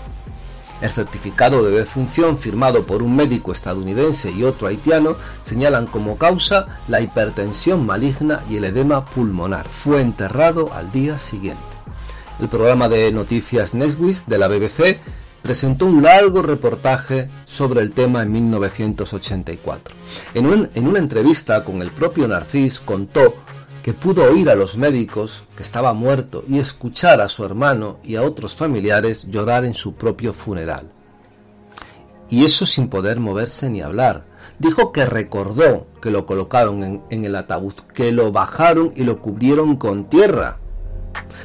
El 0.82 0.90
certificado 0.90 1.64
de 1.64 1.72
defunción 1.72 2.38
firmado 2.38 2.86
por 2.86 3.02
un 3.02 3.16
médico 3.16 3.54
estadounidense 3.54 4.32
y 4.32 4.44
otro 4.44 4.68
haitiano 4.68 5.16
señalan 5.44 5.88
como 5.88 6.18
causa 6.18 6.66
la 6.90 7.00
hipertensión 7.00 7.86
maligna 7.86 8.42
y 8.50 8.58
el 8.58 8.66
edema 8.66 9.06
pulmonar. 9.06 9.68
Fue 9.68 10.02
enterrado 10.02 10.74
al 10.74 10.92
día 10.92 11.18
siguiente. 11.18 11.64
El 12.42 12.50
programa 12.50 12.90
de 12.90 13.14
noticias 13.14 13.74
Neswis 13.74 14.26
de 14.28 14.38
la 14.38 14.50
BBC 14.50 15.00
presentó 15.46 15.86
un 15.86 16.02
largo 16.02 16.42
reportaje 16.42 17.30
sobre 17.46 17.82
el 17.82 17.92
tema 17.92 18.24
en 18.24 18.32
1984. 18.32 19.96
En, 20.34 20.72
en 20.74 20.88
una 20.88 20.98
entrevista 20.98 21.64
con 21.64 21.84
el 21.84 21.92
propio 21.92 22.28
Narcís 22.28 22.80
contó 22.80 23.36
que 23.84 23.94
pudo 23.94 24.24
oír 24.24 24.50
a 24.50 24.56
los 24.56 24.76
médicos 24.76 25.44
que 25.56 25.62
estaba 25.62 25.94
muerto 25.94 26.44
y 26.50 26.58
escuchar 26.58 27.22
a 27.22 27.28
su 27.28 27.46
hermano 27.46 28.00
y 28.04 28.16
a 28.16 28.24
otros 28.24 28.56
familiares 28.56 29.30
llorar 29.30 29.66
en 29.66 29.76
su 29.76 29.94
propio 29.94 30.34
funeral. 30.34 30.90
Y 32.28 32.44
eso 32.44 32.66
sin 32.66 32.88
poder 32.88 33.20
moverse 33.20 33.70
ni 33.70 33.82
hablar. 33.82 34.24
Dijo 34.58 34.92
que 34.92 35.06
recordó 35.06 35.86
que 36.02 36.10
lo 36.10 36.26
colocaron 36.26 37.04
en, 37.12 37.24
el 37.24 37.36
ataúd, 37.36 37.76
que 37.94 38.12
lo 38.12 38.32
bajaron 38.32 38.94
y 38.96 39.04
lo 39.04 39.20
cubrieron 39.20 39.76
con 39.76 40.06
tierra. 40.06 40.58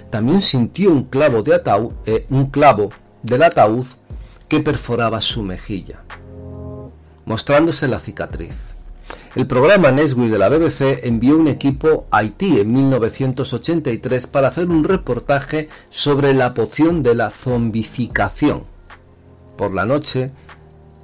También 0.08 0.40
sintió 0.40 0.90
un 0.90 1.04
clavo, 1.04 1.42
de 1.42 1.54
ataúd, 1.54 1.92
eh, 2.06 2.24
un 2.30 2.46
clavo 2.46 2.88
del 3.22 3.42
ataúd 3.42 3.86
que 4.48 4.60
perforaba 4.60 5.20
su 5.20 5.42
mejilla, 5.42 6.02
mostrándose 7.24 7.88
la 7.88 7.98
cicatriz. 7.98 8.74
El 9.36 9.46
programa 9.46 9.92
Neswit 9.92 10.32
de 10.32 10.38
la 10.38 10.48
BBC 10.48 11.06
envió 11.06 11.36
un 11.36 11.46
equipo 11.46 12.06
a 12.10 12.18
Haití 12.18 12.58
en 12.58 12.72
1983 12.72 14.26
para 14.26 14.48
hacer 14.48 14.68
un 14.68 14.82
reportaje 14.82 15.68
sobre 15.88 16.34
la 16.34 16.52
poción 16.52 17.00
de 17.00 17.14
la 17.14 17.30
zombificación. 17.30 18.64
Por 19.56 19.72
la 19.72 19.84
noche, 19.84 20.32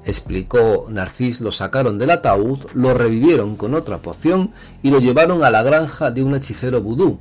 explicó 0.06 0.86
Narcís, 0.88 1.40
lo 1.40 1.52
sacaron 1.52 1.98
del 1.98 2.10
ataúd, 2.10 2.64
lo 2.74 2.94
revivieron 2.94 3.54
con 3.54 3.74
otra 3.74 3.98
poción 3.98 4.50
y 4.82 4.90
lo 4.90 4.98
llevaron 4.98 5.44
a 5.44 5.50
la 5.50 5.62
granja 5.62 6.10
de 6.10 6.24
un 6.24 6.34
hechicero 6.34 6.80
vudú. 6.82 7.20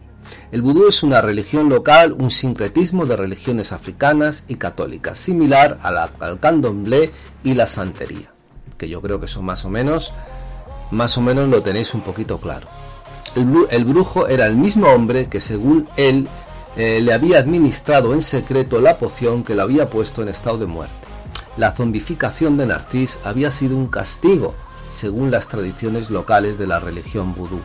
El 0.51 0.61
vudú 0.61 0.87
es 0.87 1.03
una 1.03 1.21
religión 1.21 1.69
local, 1.69 2.13
un 2.13 2.31
sincretismo 2.31 3.05
de 3.05 3.15
religiones 3.15 3.71
africanas 3.71 4.43
y 4.47 4.55
católicas, 4.55 5.17
similar 5.17 5.79
al 5.83 6.39
candomblé 6.39 7.11
y 7.43 7.53
la 7.53 7.67
santería, 7.67 8.31
que 8.77 8.89
yo 8.89 9.01
creo 9.01 9.19
que 9.19 9.27
son 9.27 9.45
más 9.45 9.65
o 9.65 9.69
menos 9.69 10.13
más 10.91 11.17
o 11.17 11.21
menos 11.21 11.49
lo 11.49 11.61
tenéis 11.61 11.93
un 11.93 12.01
poquito 12.01 12.37
claro. 12.39 12.67
El, 13.35 13.85
brujo 13.85 14.27
era 14.27 14.45
el 14.45 14.55
mismo 14.55 14.87
hombre 14.87 15.27
que 15.27 15.41
según 15.41 15.87
él 15.97 16.27
eh, 16.77 17.01
le 17.01 17.13
había 17.13 17.39
administrado 17.39 18.13
en 18.13 18.21
secreto 18.21 18.79
la 18.79 18.97
poción 18.97 19.43
que 19.43 19.55
lo 19.55 19.63
había 19.63 19.89
puesto 19.89 20.21
en 20.21 20.29
estado 20.29 20.59
de 20.59 20.67
muerte. 20.67 20.93
La 21.57 21.73
zombificación 21.73 22.55
de 22.57 22.67
Narcís 22.67 23.19
había 23.25 23.51
sido 23.51 23.75
un 23.75 23.87
castigo, 23.87 24.53
según 24.91 25.31
las 25.31 25.47
tradiciones 25.47 26.09
locales 26.09 26.57
de 26.57 26.67
la 26.67 26.79
religión 26.79 27.33
vudú. 27.35 27.59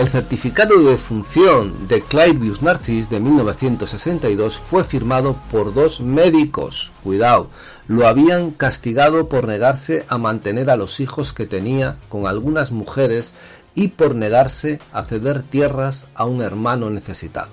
El 0.00 0.08
certificado 0.08 0.78
de 0.78 0.92
defunción 0.92 1.86
de 1.86 2.00
Clavius 2.00 2.62
Narcís 2.62 3.10
de 3.10 3.20
1962 3.20 4.58
fue 4.58 4.82
firmado 4.82 5.36
por 5.52 5.74
dos 5.74 6.00
médicos. 6.00 6.90
Cuidado, 7.04 7.48
lo 7.86 8.06
habían 8.06 8.50
castigado 8.50 9.28
por 9.28 9.46
negarse 9.46 10.06
a 10.08 10.16
mantener 10.16 10.70
a 10.70 10.76
los 10.76 11.00
hijos 11.00 11.34
que 11.34 11.44
tenía 11.44 11.96
con 12.08 12.26
algunas 12.26 12.72
mujeres 12.72 13.34
y 13.74 13.88
por 13.88 14.14
negarse 14.14 14.80
a 14.94 15.02
ceder 15.02 15.42
tierras 15.42 16.06
a 16.14 16.24
un 16.24 16.40
hermano 16.40 16.88
necesitado. 16.88 17.50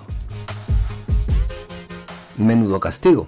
Menudo 2.38 2.80
castigo. 2.80 3.26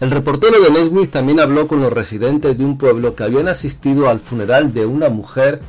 El 0.00 0.10
reportero 0.10 0.62
de 0.62 0.70
Neswich 0.70 1.10
también 1.10 1.40
habló 1.40 1.68
con 1.68 1.82
los 1.82 1.92
residentes 1.92 2.56
de 2.56 2.64
un 2.64 2.78
pueblo 2.78 3.14
que 3.14 3.22
habían 3.24 3.48
asistido 3.48 4.08
al 4.08 4.18
funeral 4.18 4.72
de 4.72 4.86
una 4.86 5.10
mujer 5.10 5.60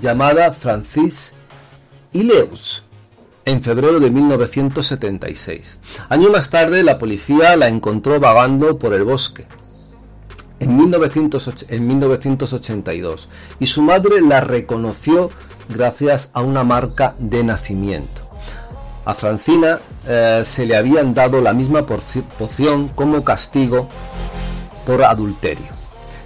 llamada 0.00 0.52
Francis 0.52 1.32
Ileus 2.12 2.82
en 3.44 3.62
febrero 3.62 4.00
de 4.00 4.10
1976. 4.10 5.78
Año 6.08 6.30
más 6.30 6.50
tarde 6.50 6.82
la 6.82 6.98
policía 6.98 7.56
la 7.56 7.68
encontró 7.68 8.18
vagando 8.20 8.78
por 8.78 8.94
el 8.94 9.04
bosque 9.04 9.46
en, 10.60 10.76
1982 10.76 13.28
y 13.58 13.66
su 13.66 13.82
madre 13.82 14.20
la 14.20 14.40
reconoció 14.40 15.30
gracias 15.68 16.30
a 16.32 16.42
una 16.42 16.62
marca 16.64 17.14
de 17.18 17.42
nacimiento. 17.44 18.22
A 19.04 19.14
Francina 19.14 19.80
eh, 20.06 20.42
se 20.44 20.66
le 20.66 20.76
habían 20.76 21.14
dado 21.14 21.40
la 21.40 21.54
misma 21.54 21.86
poción 21.86 22.88
como 22.88 23.24
castigo 23.24 23.88
por 24.86 25.02
adulterio. 25.02 25.80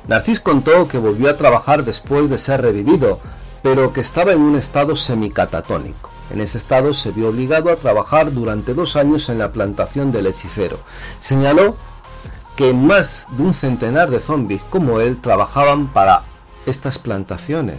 Narcís 0.08 0.40
contó 0.40 0.88
que 0.88 0.98
volvió 0.98 1.30
a 1.30 1.36
trabajar 1.36 1.84
después 1.84 2.28
de 2.28 2.38
ser 2.38 2.60
revivido, 2.60 3.20
pero 3.64 3.94
que 3.94 4.02
estaba 4.02 4.32
en 4.32 4.42
un 4.42 4.56
estado 4.56 4.94
semicatatónico. 4.94 6.10
En 6.30 6.42
ese 6.42 6.58
estado 6.58 6.92
se 6.92 7.12
vio 7.12 7.30
obligado 7.30 7.72
a 7.72 7.76
trabajar 7.76 8.30
durante 8.30 8.74
dos 8.74 8.94
años 8.94 9.30
en 9.30 9.38
la 9.38 9.52
plantación 9.52 10.12
del 10.12 10.26
hechicero. 10.26 10.78
Señaló 11.18 11.74
que 12.56 12.74
más 12.74 13.28
de 13.38 13.42
un 13.42 13.54
centenar 13.54 14.10
de 14.10 14.20
zombies 14.20 14.62
como 14.68 15.00
él 15.00 15.18
trabajaban 15.18 15.86
para 15.86 16.24
estas 16.66 16.98
plantaciones, 16.98 17.78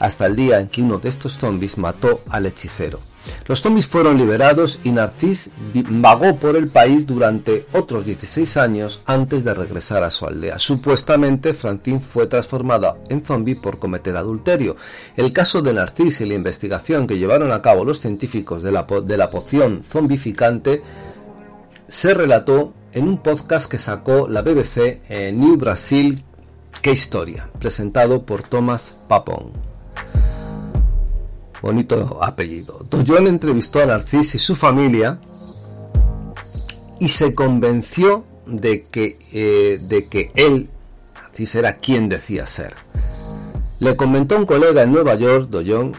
hasta 0.00 0.26
el 0.26 0.34
día 0.34 0.58
en 0.58 0.66
que 0.66 0.82
uno 0.82 0.98
de 0.98 1.10
estos 1.10 1.38
zombies 1.38 1.78
mató 1.78 2.20
al 2.28 2.46
hechicero. 2.46 2.98
Los 3.46 3.62
zombies 3.62 3.86
fueron 3.86 4.18
liberados 4.18 4.78
y 4.84 4.90
Narcís 4.90 5.50
vagó 5.74 6.36
por 6.36 6.56
el 6.56 6.68
país 6.68 7.06
durante 7.06 7.66
otros 7.72 8.04
16 8.04 8.56
años 8.56 9.00
antes 9.06 9.44
de 9.44 9.54
regresar 9.54 10.02
a 10.02 10.10
su 10.10 10.26
aldea. 10.26 10.58
Supuestamente, 10.58 11.54
Francine 11.54 12.00
fue 12.00 12.26
transformada 12.26 12.96
en 13.08 13.24
zombie 13.24 13.56
por 13.56 13.78
cometer 13.78 14.16
adulterio. 14.16 14.76
El 15.16 15.32
caso 15.32 15.62
de 15.62 15.72
Narcís 15.72 16.20
y 16.20 16.26
la 16.26 16.34
investigación 16.34 17.06
que 17.06 17.18
llevaron 17.18 17.52
a 17.52 17.62
cabo 17.62 17.84
los 17.84 18.00
científicos 18.00 18.62
de 18.62 18.72
la, 18.72 18.86
de 19.04 19.16
la 19.16 19.30
poción 19.30 19.82
zombificante 19.82 20.82
se 21.86 22.14
relató 22.14 22.72
en 22.92 23.08
un 23.08 23.18
podcast 23.18 23.70
que 23.70 23.78
sacó 23.78 24.26
la 24.28 24.42
BBC 24.42 25.02
en 25.08 25.38
New 25.38 25.56
Brasil, 25.56 26.24
Qué 26.82 26.92
historia, 26.92 27.48
presentado 27.58 28.24
por 28.24 28.44
Thomas 28.44 28.94
Papon. 29.08 29.75
Bonito 31.62 32.22
apellido. 32.22 32.84
Doyon 32.90 33.26
entrevistó 33.26 33.80
a 33.80 33.86
Narcis 33.86 34.34
y 34.34 34.38
su 34.38 34.54
familia 34.54 35.18
y 37.00 37.08
se 37.08 37.34
convenció 37.34 38.24
de 38.46 38.82
que, 38.82 39.18
eh, 39.32 39.78
de 39.80 40.06
que 40.06 40.30
él, 40.34 40.68
Narcis, 41.14 41.54
era 41.54 41.74
quien 41.74 42.08
decía 42.08 42.46
ser. 42.46 42.74
Le 43.80 43.96
comentó 43.96 44.36
un 44.36 44.46
colega 44.46 44.82
en 44.82 44.92
Nueva 44.92 45.16
York, 45.16 45.48
Doyon, 45.50 45.92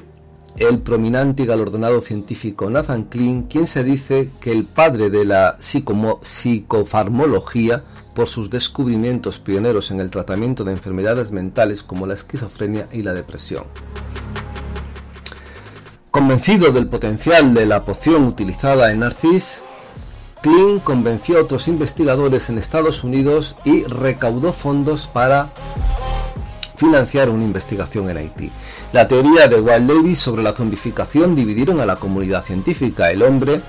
el 0.58 0.80
prominente 0.80 1.44
y 1.44 1.46
galardonado 1.46 2.02
científico 2.02 2.68
Nathan 2.70 3.04
Klein, 3.04 3.44
quien 3.44 3.68
se 3.68 3.84
dice 3.84 4.32
que 4.42 4.52
el 4.52 4.66
padre 4.66 5.12
de 5.12 5.26
la 5.26 5.58
psicofarmología 5.60 7.84
por 8.16 8.28
sus 8.28 8.50
descubrimientos 8.50 9.38
pioneros 9.38 9.92
en 9.92 10.00
el 10.00 10.10
tratamiento 10.10 10.64
de 10.64 10.72
enfermedades 10.72 11.30
mentales 11.32 11.84
como 11.84 12.08
la 12.08 12.16
esquizofrenia 12.16 12.88
y 12.92 13.04
la 13.04 13.14
depresión. 13.14 13.66
Convencido 16.18 16.72
del 16.72 16.88
potencial 16.88 17.54
de 17.54 17.68
la 17.68 17.86
poción 17.86 18.26
utilizada 18.26 18.92
en 18.92 19.02
Narcis, 19.02 19.62
Klein 20.42 20.80
convenció 20.80 21.38
a 21.38 21.42
otros 21.42 21.68
investigadores 21.68 22.50
en 22.50 22.58
Estados 22.58 23.04
Unidos 23.04 23.56
y 23.64 23.84
recaudó 23.84 24.52
fondos 24.52 25.06
para 25.06 25.50
financiar 26.76 27.30
una 27.30 27.44
investigación 27.44 28.10
en 28.10 28.18
Haití. 28.18 28.52
La 28.94 29.08
teoría 29.08 29.48
de 29.48 29.62
Wild 29.62 29.94
Davis 29.94 30.18
sobre 30.18 30.42
la 30.42 30.54
zombificación 30.54 31.36
dividieron 31.36 31.82
a 31.82 31.86
la 31.86 31.98
comunidad 31.98 32.44
científica. 32.44 33.12
El 33.12 33.22
hombre 33.22 33.62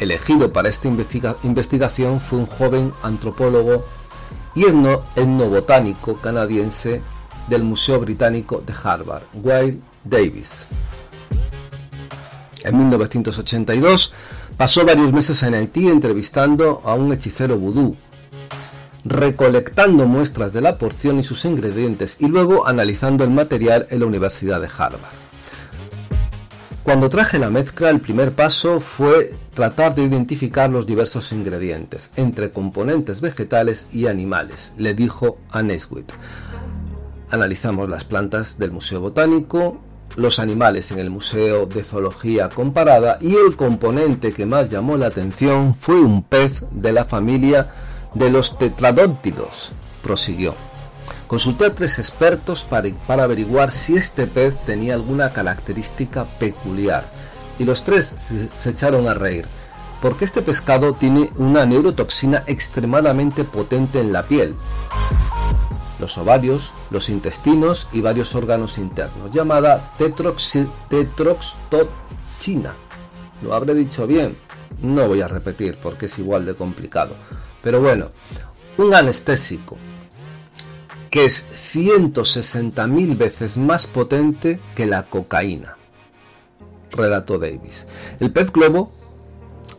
elegido 0.00 0.50
para 0.50 0.70
esta 0.70 0.88
investigación 0.88 2.20
fue 2.20 2.38
un 2.38 2.46
joven 2.46 2.90
antropólogo 3.02 3.84
y 4.54 4.64
etnobotánico 4.64 6.14
canadiense 6.14 7.02
del 7.48 7.64
Museo 7.64 8.00
Británico 8.00 8.62
de 8.64 8.72
Harvard, 8.82 9.24
Wild 9.34 9.78
Davis. 10.04 10.64
En 12.64 12.78
1982 12.78 14.12
pasó 14.56 14.84
varios 14.84 15.12
meses 15.12 15.42
en 15.42 15.54
Haití 15.54 15.88
entrevistando 15.88 16.82
a 16.84 16.94
un 16.94 17.12
hechicero 17.12 17.58
vudú, 17.58 17.96
recolectando 19.04 20.06
muestras 20.06 20.52
de 20.52 20.60
la 20.60 20.78
porción 20.78 21.18
y 21.18 21.24
sus 21.24 21.44
ingredientes 21.44 22.16
y 22.20 22.26
luego 22.28 22.66
analizando 22.66 23.24
el 23.24 23.30
material 23.30 23.86
en 23.90 24.00
la 24.00 24.06
Universidad 24.06 24.60
de 24.60 24.68
Harvard. 24.68 25.22
Cuando 26.82 27.08
traje 27.08 27.38
la 27.38 27.48
mezcla, 27.48 27.90
el 27.90 28.00
primer 28.00 28.32
paso 28.32 28.80
fue 28.80 29.34
tratar 29.54 29.94
de 29.94 30.02
identificar 30.02 30.68
los 30.68 30.84
diversos 30.84 31.30
ingredientes 31.32 32.10
entre 32.16 32.50
componentes 32.50 33.20
vegetales 33.20 33.86
y 33.92 34.08
animales, 34.08 34.72
le 34.76 34.92
dijo 34.92 35.38
a 35.50 35.62
Neswit. 35.62 36.10
Analizamos 37.30 37.88
las 37.88 38.04
plantas 38.04 38.58
del 38.58 38.72
Museo 38.72 39.00
Botánico, 39.00 39.80
los 40.16 40.38
animales 40.38 40.90
en 40.90 40.98
el 40.98 41.10
Museo 41.10 41.66
de 41.66 41.84
Zoología 41.84 42.48
Comparada 42.48 43.18
y 43.20 43.34
el 43.34 43.56
componente 43.56 44.32
que 44.32 44.46
más 44.46 44.70
llamó 44.70 44.96
la 44.96 45.06
atención 45.06 45.74
fue 45.78 46.00
un 46.00 46.22
pez 46.22 46.64
de 46.70 46.92
la 46.92 47.04
familia 47.04 47.70
de 48.14 48.30
los 48.30 48.58
tetradóntidos, 48.58 49.72
prosiguió. 50.02 50.54
Consulté 51.26 51.66
a 51.66 51.74
tres 51.74 51.98
expertos 51.98 52.64
para, 52.64 52.88
para, 53.06 53.24
averiguar 53.24 53.72
si 53.72 53.96
este 53.96 54.26
pez 54.26 54.56
tenía 54.64 54.94
alguna 54.94 55.30
característica 55.30 56.24
peculiar 56.24 57.04
y 57.58 57.64
los 57.64 57.84
tres 57.84 58.14
se 58.56 58.70
echaron 58.70 59.08
a 59.08 59.14
reír, 59.14 59.46
porque 60.02 60.24
este 60.24 60.42
pescado 60.42 60.92
tiene 60.92 61.30
una 61.36 61.64
neurotoxina 61.64 62.42
extremadamente 62.46 63.44
potente 63.44 64.00
en 64.00 64.12
la 64.12 64.24
piel, 64.24 64.54
los 66.02 66.18
ovarios, 66.18 66.74
los 66.90 67.08
intestinos 67.08 67.88
y 67.92 68.02
varios 68.02 68.34
órganos 68.34 68.76
internos, 68.76 69.32
llamada 69.32 69.94
tetroxtoxina. 69.96 72.74
¿Lo 73.42 73.54
habré 73.54 73.74
dicho 73.74 74.06
bien? 74.06 74.36
No 74.82 75.06
voy 75.06 75.22
a 75.22 75.28
repetir 75.28 75.78
porque 75.80 76.06
es 76.06 76.18
igual 76.18 76.44
de 76.44 76.54
complicado. 76.54 77.14
Pero 77.62 77.80
bueno, 77.80 78.08
un 78.78 78.94
anestésico 78.94 79.76
que 81.08 81.24
es 81.24 81.46
160.000 81.74 83.16
veces 83.16 83.56
más 83.56 83.86
potente 83.86 84.58
que 84.74 84.86
la 84.86 85.04
cocaína, 85.04 85.76
relató 86.90 87.38
Davis. 87.38 87.86
El 88.18 88.32
pez 88.32 88.50
globo, 88.50 88.92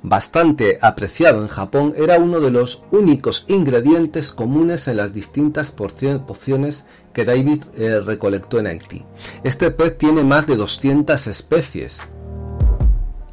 bastante 0.04 0.78
apreciado 0.82 1.42
en 1.42 1.48
Japón, 1.48 1.94
era 1.98 2.20
uno 2.20 2.42
de 2.42 2.52
los 2.52 2.84
únicos 2.92 3.46
ingredientes 3.48 4.32
comunes 4.32 4.88
en 4.90 4.98
las 4.98 5.14
distintas 5.14 5.72
pociones 5.72 6.86
que 7.14 7.26
Davis 7.26 7.62
eh, 7.76 8.02
recolectó 8.02 8.60
en 8.60 8.68
Haití. 8.68 9.04
Este 9.44 9.72
pez 9.72 9.98
tiene 9.98 10.24
más 10.24 10.46
de 10.46 10.58
200 10.58 11.26
especies, 11.28 12.02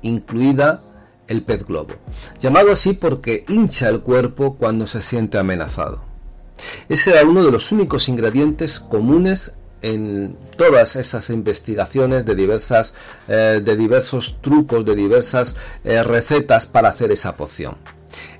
incluida 0.02 0.82
el 1.26 1.42
pez 1.42 1.66
globo, 1.66 1.94
llamado 2.40 2.72
así 2.72 2.92
porque 2.92 3.44
hincha 3.48 3.88
el 3.88 4.00
cuerpo 4.00 4.56
cuando 4.56 4.86
se 4.86 5.02
siente 5.02 5.38
amenazado. 5.38 6.00
Ese 6.88 7.10
era 7.10 7.24
uno 7.24 7.42
de 7.42 7.50
los 7.50 7.72
únicos 7.72 8.08
ingredientes 8.08 8.80
comunes 8.80 9.54
en 9.82 10.36
todas 10.56 10.96
esas 10.96 11.30
investigaciones 11.30 12.24
de 12.24 12.34
diversas 12.34 12.94
eh, 13.28 13.60
de 13.64 13.76
diversos 13.76 14.38
trucos, 14.40 14.84
de 14.84 14.94
diversas 14.94 15.56
eh, 15.84 16.02
recetas 16.02 16.66
para 16.66 16.90
hacer 16.90 17.12
esa 17.12 17.36
poción. 17.36 17.76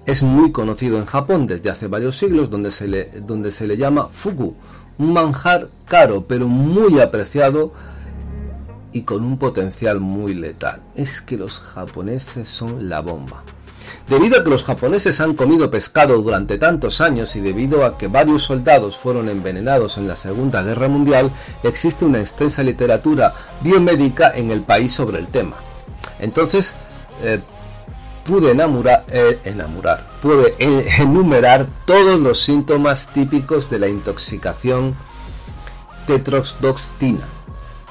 Es 0.07 0.22
muy 0.22 0.53
conocido 0.53 0.98
en 0.98 1.07
Japón 1.07 1.46
desde 1.46 1.70
hace 1.70 1.87
varios 1.87 2.16
siglos, 2.16 2.50
donde 2.50 2.72
se 2.72 2.88
le, 2.88 3.05
donde 3.05 3.53
se 3.53 3.66
le 3.66 3.76
llama 3.76 4.09
fugu, 4.09 4.55
un 4.98 5.12
manjar 5.12 5.68
caro 5.87 6.24
pero 6.26 6.48
muy 6.48 7.00
apreciado 7.00 7.72
y 8.92 9.03
con 9.03 9.24
un 9.24 9.38
potencial 9.38 10.00
muy 10.00 10.35
letal. 10.35 10.83
Es 10.94 11.20
que 11.22 11.37
los 11.37 11.59
japoneses 11.61 12.48
son 12.48 12.88
la 12.88 13.00
bomba. 13.00 13.44
Debido 14.11 14.40
a 14.40 14.42
que 14.42 14.51
los 14.51 14.64
japoneses 14.64 15.20
han 15.20 15.35
comido 15.35 15.70
pescado 15.70 16.20
durante 16.20 16.59
tantos 16.59 17.01
años 17.01 17.37
y 17.37 17.40
debido 17.40 17.85
a 17.85 17.96
que 17.96 18.09
varios 18.09 18.42
soldados 18.42 18.96
fueron 18.96 19.29
envenenados 19.29 19.99
en 19.99 20.09
la 20.09 20.16
Segunda 20.16 20.64
Guerra 20.64 20.88
Mundial, 20.88 21.31
existe 21.62 22.05
una 22.05 22.18
extensa 22.18 22.64
literatura 22.64 23.33
biomédica 23.61 24.33
en 24.35 24.51
el 24.51 24.62
país 24.62 24.92
sobre 24.92 25.20
el 25.20 25.29
tema. 25.29 25.55
Entonces, 26.18 26.75
eh, 27.23 27.38
pude 28.25 28.51
enamorar, 28.51 29.05
eh, 29.12 29.38
pude 30.20 30.57
enumerar 30.99 31.66
todos 31.85 32.18
los 32.18 32.40
síntomas 32.40 33.12
típicos 33.12 33.70
de 33.70 33.79
la 33.79 33.87
intoxicación 33.87 34.92
tetroxdoxtina 36.09 37.29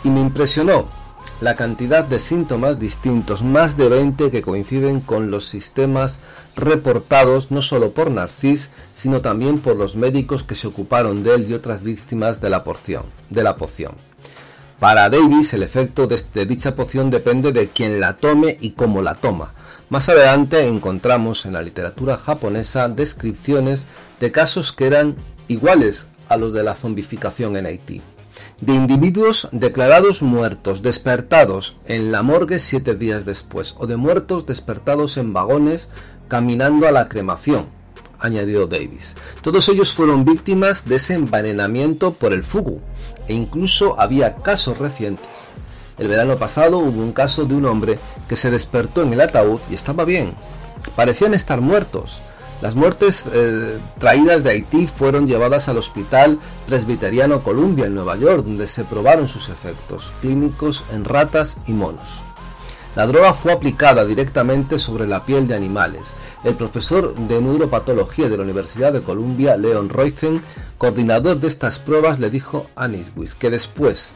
y 0.04 0.10
me 0.10 0.20
impresionó 0.20 0.99
la 1.42 1.56
cantidad 1.56 2.04
de 2.04 2.20
síntomas 2.20 2.80
distintos, 2.80 3.44
más 3.44 3.78
de 3.78 3.88
20 3.88 4.30
que 4.30 4.42
coinciden 4.42 5.00
con 5.00 5.32
los 5.32 5.46
sistemas 5.46 6.20
reportados 6.56 7.50
no 7.50 7.62
solo 7.62 7.92
por 7.92 8.12
Narcís, 8.12 8.72
sino 8.94 9.22
también 9.22 9.60
por 9.60 9.78
los 9.78 9.96
médicos 9.96 10.44
que 10.44 10.56
se 10.56 10.68
ocuparon 10.68 11.24
de 11.24 11.36
él 11.36 11.50
y 11.50 11.54
otras 11.54 11.82
víctimas 11.82 12.42
de 12.42 12.50
la, 12.50 12.64
porción, 12.66 13.04
de 13.30 13.44
la 13.44 13.56
poción. 13.56 13.94
Para 14.80 15.10
Davis, 15.10 15.54
el 15.54 15.64
efecto 15.64 16.08
de 16.08 16.46
dicha 16.46 16.76
poción 16.76 17.10
depende 17.10 17.52
de 17.52 17.68
quien 17.68 18.00
la 18.00 18.16
tome 18.16 18.58
y 18.60 18.72
cómo 18.72 19.02
la 19.02 19.16
toma. 19.16 19.54
Más 19.90 20.08
adelante 20.10 20.68
encontramos 20.68 21.46
en 21.46 21.54
la 21.54 21.62
literatura 21.62 22.18
japonesa 22.18 22.90
descripciones 22.90 23.88
de 24.20 24.32
casos 24.32 24.72
que 24.72 24.88
eran 24.88 25.16
iguales 25.48 26.08
a 26.28 26.38
los 26.38 26.54
de 26.54 26.64
la 26.64 26.76
zombificación 26.76 27.58
en 27.58 27.66
Haití. 27.66 28.02
De 28.62 28.74
individuos 28.74 29.48
declarados 29.54 30.22
muertos, 30.22 30.82
despertados 30.82 31.78
en 31.86 32.12
la 32.12 32.24
morgue 32.24 32.60
siete 32.60 32.94
días 32.94 33.24
después, 33.24 33.74
o 33.78 33.88
de 33.88 33.96
muertos 33.96 34.46
despertados 34.46 35.16
en 35.16 35.32
vagones 35.32 35.88
caminando 36.28 36.86
a 36.86 36.92
la 36.92 37.08
cremación, 37.08 37.68
añadió 38.20 38.68
Davis. 38.68 39.16
Todos 39.42 39.70
ellos 39.70 39.94
fueron 39.94 40.26
víctimas 40.26 40.86
de 40.90 40.96
ese 40.96 41.14
envenenamiento 41.14 42.12
por 42.12 42.34
el 42.34 42.44
fugu, 42.44 42.82
e 43.30 43.34
incluso 43.34 43.98
había 43.98 44.36
casos 44.36 44.78
recientes. 44.78 45.30
El 45.98 46.10
verano 46.10 46.36
pasado 46.36 46.80
hubo 46.80 47.02
un 47.02 47.14
caso 47.14 47.46
de 47.46 47.56
un 47.56 47.66
hombre 47.66 47.98
que 48.28 48.36
se 48.36 48.52
despertó 48.52 49.04
en 49.04 49.14
el 49.14 49.22
ataúd 49.22 49.62
y 49.70 49.74
estaba 49.74 50.04
bien. 50.04 50.34
Parecían 50.98 51.34
estar 51.34 51.62
muertos, 51.62 52.22
las 52.62 52.76
muertes 52.76 53.30
eh, 53.32 53.78
traídas 54.00 54.44
de 54.44 54.50
Haití 54.52 54.88
fueron 54.88 55.28
llevadas 55.28 55.70
al 55.70 55.78
Hospital 55.78 56.40
Presbiteriano 56.68 57.42
Columbia 57.42 57.86
en 57.86 57.96
Nueva 57.96 58.18
York, 58.18 58.44
donde 58.44 58.68
se 58.68 58.84
probaron 58.84 59.30
sus 59.30 59.48
efectos 59.48 60.12
clínicos 60.20 60.84
en 60.92 61.06
ratas 61.06 61.58
y 61.68 61.74
monos. 61.74 62.22
La 62.98 63.08
droga 63.08 63.34
fue 63.34 63.54
aplicada 63.54 64.04
directamente 64.04 64.78
sobre 64.78 65.08
la 65.08 65.24
piel 65.24 65.48
de 65.48 65.56
animales. 65.56 66.04
El 66.44 66.56
profesor 66.56 67.16
de 67.16 67.42
neuropatología 67.42 68.28
de 68.28 68.36
la 68.36 68.44
Universidad 68.44 68.92
de 68.92 69.04
Columbia, 69.04 69.56
Leon 69.56 69.88
Royzen, 69.88 70.42
coordinador 70.78 71.40
de 71.40 71.48
estas 71.48 71.80
pruebas, 71.80 72.20
le 72.20 72.30
dijo 72.30 72.68
a 72.76 72.90
Niswis 72.90 73.36
que 73.36 73.50
después 73.50 74.14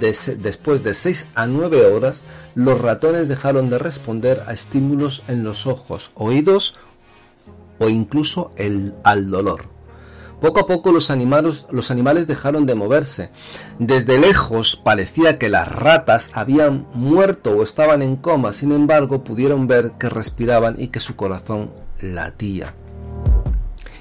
de, 0.00 0.16
después 0.36 0.82
de 0.82 0.94
6 0.94 1.32
a 1.34 1.46
9 1.46 1.92
horas, 1.92 2.22
los 2.54 2.80
ratones 2.80 3.28
dejaron 3.28 3.68
de 3.68 3.78
responder 3.78 4.44
a 4.46 4.52
estímulos 4.52 5.22
en 5.28 5.44
los 5.44 5.66
ojos, 5.66 6.10
oídos 6.14 6.76
o 7.80 7.88
incluso 7.88 8.52
el, 8.56 8.94
al 9.02 9.28
dolor. 9.30 9.80
Poco 10.40 10.60
a 10.60 10.66
poco 10.66 10.90
los 10.90 11.10
los 11.70 11.90
animales 11.90 12.26
dejaron 12.26 12.64
de 12.64 12.74
moverse. 12.74 13.30
Desde 13.78 14.18
lejos 14.18 14.76
parecía 14.76 15.38
que 15.38 15.50
las 15.50 15.68
ratas 15.68 16.30
habían 16.34 16.86
muerto 16.94 17.50
o 17.50 17.62
estaban 17.62 18.00
en 18.00 18.16
coma, 18.16 18.54
sin 18.54 18.72
embargo 18.72 19.22
pudieron 19.22 19.66
ver 19.66 19.92
que 19.98 20.08
respiraban 20.08 20.76
y 20.78 20.88
que 20.88 21.00
su 21.00 21.14
corazón 21.14 21.70
latía. 22.00 22.72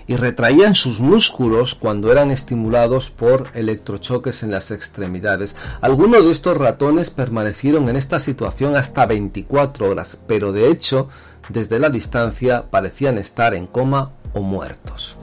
Y 0.07 0.15
retraían 0.15 0.75
sus 0.75 1.01
músculos 1.01 1.75
cuando 1.75 2.11
eran 2.11 2.31
estimulados 2.31 3.11
por 3.11 3.49
electrochoques 3.53 4.41
en 4.41 4.49
las 4.49 4.71
extremidades. 4.71 5.55
Algunos 5.81 6.25
de 6.25 6.31
estos 6.31 6.57
ratones 6.57 7.11
permanecieron 7.11 7.89
en 7.89 7.95
esta 7.95 8.17
situación 8.17 8.75
hasta 8.75 9.05
24 9.05 9.89
horas, 9.89 10.19
pero 10.25 10.51
de 10.51 10.71
hecho 10.71 11.09
desde 11.49 11.79
la 11.79 11.89
distancia 11.89 12.69
parecían 12.69 13.17
estar 13.17 13.53
en 13.53 13.65
coma 13.65 14.12
o 14.33 14.41
muertos. 14.41 15.17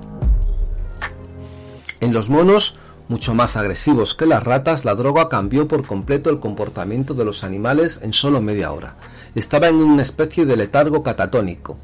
En 2.01 2.12
los 2.12 2.29
monos, 2.29 2.79
mucho 3.09 3.35
más 3.35 3.57
agresivos 3.57 4.15
que 4.15 4.27
las 4.27 4.43
ratas, 4.43 4.85
la 4.85 4.95
droga 4.95 5.29
cambió 5.29 5.69
por 5.69 5.87
completo 5.87 6.29
el 6.29 6.41
comportamiento 6.41 7.15
de 7.15 7.25
los 7.25 7.45
animales 7.45 8.01
en 8.03 8.12
solo 8.12 8.41
media 8.41 8.73
hora. 8.73 8.97
Estaban 9.35 9.77
en 9.77 9.85
una 9.85 10.03
especie 10.03 10.45
de 10.45 10.57
letargo 10.57 11.03
catatónico, 11.03 11.79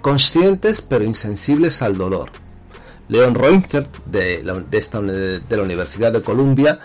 conscientes 0.00 0.80
pero 0.80 1.04
insensibles 1.04 1.82
al 1.82 1.98
dolor. 1.98 2.30
Leon 3.08 3.34
Reinfeldt, 3.34 4.04
de 4.04 4.42
la, 4.44 4.54
de 4.54 5.56
la 5.56 5.62
Universidad 5.62 6.12
de 6.12 6.22
Columbia, 6.22 6.78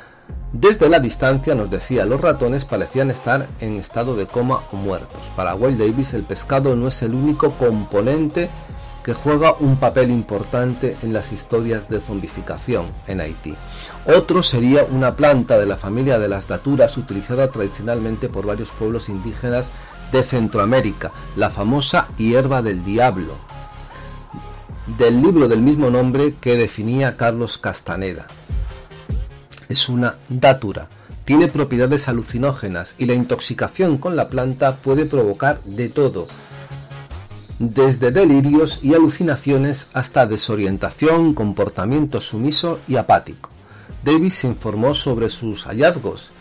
desde 0.54 0.88
la 0.88 1.00
distancia, 1.00 1.56
nos 1.56 1.72
decía, 1.72 2.06
los 2.06 2.22
ratones 2.22 2.63
parecían 2.63 3.10
estar 3.10 3.48
en 3.60 3.78
estado 3.78 4.16
de 4.16 4.28
coma 4.28 4.60
o 4.72 4.76
muertos. 4.76 5.32
Para 5.36 5.56
Will 5.56 5.80
Davis, 5.80 6.13
el 6.13 6.22
pescado 6.22 6.76
no 6.76 6.89
es 6.89 7.02
el 7.02 7.16
único 7.16 7.54
componente 7.54 8.50
que 9.04 9.16
juega 9.16 9.56
un 9.60 9.78
papel 9.78 10.12
importante 10.12 10.96
en 11.02 11.12
las 11.12 11.32
historias 11.32 11.89
de 11.89 12.00
zombificación 12.00 12.86
en 13.08 13.20
Haití. 13.20 13.56
Otro 14.06 14.44
sería 14.44 14.86
una 14.92 15.16
planta 15.16 15.58
de 15.58 15.66
la 15.66 15.76
familia 15.76 16.20
de 16.20 16.30
las 16.30 16.48
daturas 16.48 16.98
utilizada 16.98 17.48
tradicionalmente 17.48 18.30
por 18.30 18.46
varios 18.46 18.70
pueblos 18.70 19.10
indígenas 19.10 19.72
de 20.12 20.22
Centroamérica, 20.22 21.10
la 21.36 21.50
famosa 21.50 22.08
hierba 22.16 22.62
del 22.62 22.86
diablo, 22.86 23.34
del 25.00 25.20
libro 25.20 25.48
del 25.48 25.62
mismo 25.62 25.89
nombre 25.89 26.36
que 26.39 26.58
definía 26.58 27.18
Carlos 27.18 27.58
Castaneda 27.58 28.28
es 29.69 29.89
una 29.89 30.15
datura. 30.30 30.88
Tiene 31.26 31.47
propiedades 31.47 32.10
alucinógenas 32.10 32.95
y 32.97 33.06
la 33.06 33.13
intoxicación 33.13 33.97
con 33.97 34.15
la 34.15 34.30
planta 34.30 34.76
puede 34.76 35.06
provocar 35.06 35.62
de 35.63 35.89
todo, 35.89 36.28
desde 37.60 38.12
delirios 38.12 38.80
y 38.84 38.93
alucinaciones 38.93 39.89
hasta 39.93 40.26
desorientación, 40.26 41.34
comportamiento 41.34 42.19
sumiso 42.19 42.80
y 42.88 42.97
apático. 42.97 43.49
Davis 44.04 44.34
se 44.34 44.47
informó 44.47 44.93
sobre 44.93 45.30
sus 45.30 45.63
hallazgos 45.63 46.32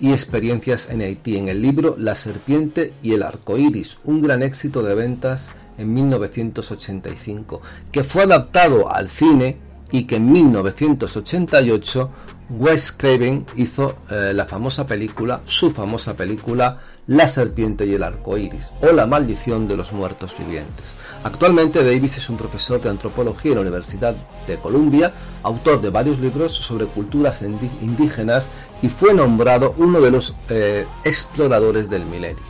y 0.00 0.10
experiencias 0.10 0.90
en 0.90 1.02
Haití 1.02 1.36
en 1.36 1.48
el 1.48 1.62
libro 1.62 1.94
La 1.96 2.16
serpiente 2.16 2.92
y 3.02 3.12
el 3.12 3.22
arco 3.22 3.58
iris, 3.58 3.98
un 4.02 4.22
gran 4.22 4.42
éxito 4.42 4.82
de 4.82 4.96
ventas 4.96 5.50
en 5.78 5.94
1985, 5.94 7.60
que 7.92 8.02
fue 8.02 8.24
adaptado 8.24 8.92
al 8.92 9.08
cine 9.08 9.58
y 9.92 10.04
que 10.04 10.16
en 10.16 10.32
1988 10.32 12.10
Wes 12.58 12.92
Craven 12.92 13.46
hizo 13.56 13.96
eh, 14.10 14.32
la 14.34 14.44
famosa 14.44 14.86
película, 14.86 15.40
su 15.46 15.70
famosa 15.70 16.14
película 16.14 16.80
La 17.06 17.26
serpiente 17.26 17.86
y 17.86 17.94
el 17.94 18.02
arco 18.02 18.36
iris 18.36 18.72
o 18.82 18.92
La 18.92 19.06
maldición 19.06 19.66
de 19.68 19.76
los 19.76 19.92
muertos 19.92 20.36
vivientes. 20.38 20.94
Actualmente 21.24 21.82
Davis 21.82 22.18
es 22.18 22.28
un 22.28 22.36
profesor 22.36 22.80
de 22.82 22.90
antropología 22.90 23.52
en 23.52 23.56
la 23.56 23.62
Universidad 23.62 24.14
de 24.46 24.56
Columbia, 24.56 25.12
autor 25.42 25.80
de 25.80 25.88
varios 25.88 26.18
libros 26.18 26.52
sobre 26.52 26.84
culturas 26.86 27.42
indígenas 27.42 28.46
y 28.82 28.88
fue 28.88 29.14
nombrado 29.14 29.74
uno 29.78 30.00
de 30.00 30.10
los 30.10 30.34
eh, 30.50 30.86
exploradores 31.04 31.88
del 31.88 32.04
milenio. 32.04 32.42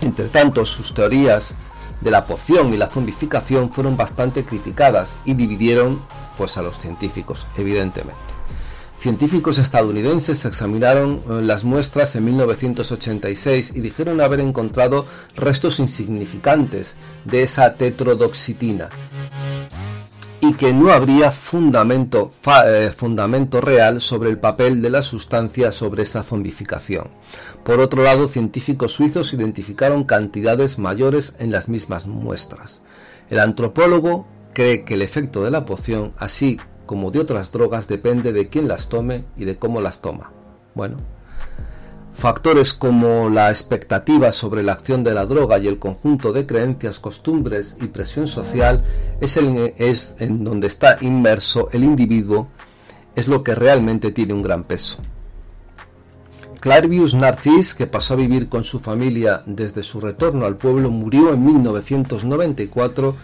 Entre 0.00 0.26
tanto, 0.26 0.64
sus 0.64 0.92
teorías 0.94 1.54
de 2.00 2.10
la 2.10 2.26
poción 2.26 2.74
y 2.74 2.76
la 2.76 2.88
zombificación 2.88 3.70
fueron 3.70 3.96
bastante 3.96 4.44
criticadas 4.44 5.16
y 5.24 5.34
dividieron 5.34 6.00
pues 6.36 6.56
a 6.56 6.62
los 6.62 6.78
científicos, 6.78 7.46
evidentemente. 7.56 8.34
Científicos 9.00 9.58
estadounidenses 9.58 10.46
examinaron 10.46 11.20
eh, 11.28 11.42
las 11.42 11.62
muestras 11.64 12.16
en 12.16 12.24
1986 12.24 13.72
y 13.76 13.80
dijeron 13.80 14.20
haber 14.22 14.40
encontrado 14.40 15.04
restos 15.36 15.78
insignificantes 15.78 16.96
de 17.26 17.42
esa 17.42 17.74
tetrodoxitina 17.74 18.88
y 20.40 20.54
que 20.54 20.74
no 20.74 20.92
habría 20.92 21.30
fundamento, 21.30 22.32
eh, 22.66 22.92
fundamento 22.94 23.60
real 23.62 24.00
sobre 24.02 24.28
el 24.28 24.38
papel 24.38 24.82
de 24.82 24.90
la 24.90 25.02
sustancia 25.02 25.72
sobre 25.72 26.02
esa 26.02 26.22
zombificación. 26.22 27.08
Por 27.62 27.80
otro 27.80 28.02
lado, 28.02 28.28
científicos 28.28 28.92
suizos 28.92 29.32
identificaron 29.32 30.04
cantidades 30.04 30.78
mayores 30.78 31.34
en 31.38 31.50
las 31.50 31.68
mismas 31.70 32.06
muestras. 32.06 32.82
El 33.30 33.38
antropólogo 33.38 34.26
cree 34.54 34.84
que 34.84 34.94
el 34.94 35.02
efecto 35.02 35.44
de 35.44 35.50
la 35.50 35.66
poción, 35.66 36.12
así 36.16 36.58
como 36.86 37.10
de 37.10 37.20
otras 37.20 37.52
drogas, 37.52 37.88
depende 37.88 38.32
de 38.32 38.48
quién 38.48 38.68
las 38.68 38.88
tome 38.88 39.24
y 39.36 39.44
de 39.44 39.56
cómo 39.56 39.80
las 39.80 40.00
toma. 40.00 40.30
Bueno, 40.74 40.96
factores 42.14 42.72
como 42.72 43.28
la 43.28 43.50
expectativa 43.50 44.32
sobre 44.32 44.62
la 44.62 44.72
acción 44.72 45.04
de 45.04 45.12
la 45.12 45.26
droga 45.26 45.58
y 45.58 45.66
el 45.66 45.78
conjunto 45.78 46.32
de 46.32 46.46
creencias, 46.46 47.00
costumbres 47.00 47.76
y 47.80 47.88
presión 47.88 48.26
social 48.26 48.82
es, 49.20 49.36
el, 49.36 49.74
en 50.18 50.44
donde 50.44 50.68
está 50.68 50.96
inmerso 51.00 51.68
el 51.72 51.84
individuo, 51.84 52.48
es 53.14 53.28
lo 53.28 53.42
que 53.42 53.54
realmente 53.54 54.10
tiene 54.12 54.34
un 54.34 54.42
gran 54.42 54.64
peso. 54.64 54.98
Clairvius 56.60 57.14
Narcís, 57.14 57.74
que 57.74 57.86
pasó 57.86 58.14
a 58.14 58.16
vivir 58.16 58.48
con 58.48 58.64
su 58.64 58.80
familia 58.80 59.42
desde 59.44 59.82
su 59.82 60.00
retorno 60.00 60.46
al 60.46 60.56
pueblo, 60.56 60.90
murió 60.90 61.34
en 61.34 61.44
1994 61.44 63.14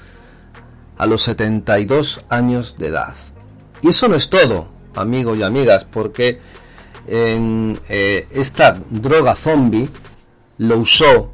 a 1.00 1.06
los 1.06 1.22
72 1.22 2.20
años 2.28 2.76
de 2.76 2.88
edad. 2.88 3.14
Y 3.80 3.88
eso 3.88 4.06
no 4.06 4.16
es 4.16 4.28
todo, 4.28 4.68
amigos 4.94 5.38
y 5.38 5.42
amigas, 5.42 5.84
porque 5.84 6.38
en, 7.06 7.80
eh, 7.88 8.28
esta 8.32 8.76
droga 8.90 9.34
zombie 9.34 9.88
lo 10.58 10.76
usó 10.76 11.32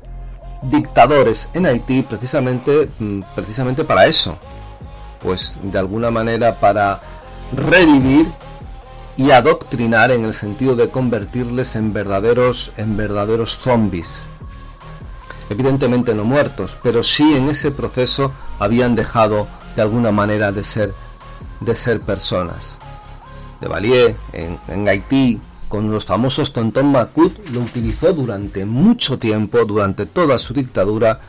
dictadores 0.62 1.50
en 1.52 1.66
Haití 1.66 2.02
precisamente, 2.02 2.88
mm, 2.96 3.22
precisamente 3.34 3.82
para 3.82 4.06
eso. 4.06 4.38
Pues 5.20 5.58
de 5.60 5.78
alguna 5.80 6.12
manera 6.12 6.54
para 6.60 7.00
revivir 7.52 8.26
y 9.16 9.32
adoctrinar 9.32 10.12
en 10.12 10.26
el 10.26 10.34
sentido 10.34 10.76
de 10.76 10.90
convertirles 10.90 11.74
en 11.74 11.92
verdaderos 11.92 12.70
en 12.76 12.96
verdaderos 12.96 13.58
zombies. 13.58 14.26
Evidentemente 15.50 16.14
no 16.14 16.24
muertos, 16.24 16.76
pero 16.84 17.02
sí 17.02 17.34
en 17.34 17.48
ese 17.48 17.72
proceso 17.72 18.32
habían 18.58 18.94
dejado 18.94 19.46
de 19.76 19.82
alguna 19.82 20.10
manera 20.10 20.50
de 20.50 20.64
ser 20.64 20.92
de 21.60 21.74
ser 21.76 22.00
personas. 22.00 22.78
De 23.60 23.68
Valier 23.68 24.14
en, 24.32 24.88
Haití 24.88 25.40
con 25.68 25.90
los 25.90 26.04
famosos 26.04 26.52
Tonton 26.52 26.92
Macut 26.92 27.48
lo 27.50 27.60
utilizó 27.60 28.12
durante 28.12 28.64
mucho 28.64 29.18
tiempo, 29.18 29.64
durante 29.64 30.06
toda 30.06 30.38
su 30.38 30.54
dictadura, 30.54 31.20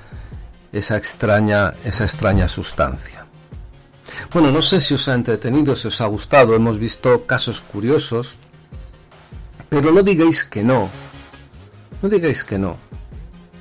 esa 0.71 0.97
extraña, 0.97 1.73
esa 1.83 2.03
extraña 2.03 2.47
sustancia. 2.47 3.25
Bueno, 4.33 4.51
no 4.51 4.61
sé 4.61 4.81
si 4.81 4.93
os 4.93 5.07
ha 5.07 5.15
entretenido, 5.15 5.75
si 5.75 5.87
os 5.87 6.01
ha 6.01 6.05
gustado, 6.05 6.55
hemos 6.55 6.77
visto 6.77 7.25
casos 7.25 7.61
curiosos, 7.61 8.35
pero 9.69 9.91
no 9.91 10.03
digáis 10.03 10.43
que 10.43 10.63
no, 10.63 10.89
no 12.01 12.09
digáis 12.09 12.43
que 12.43 12.59
no, 12.59 12.77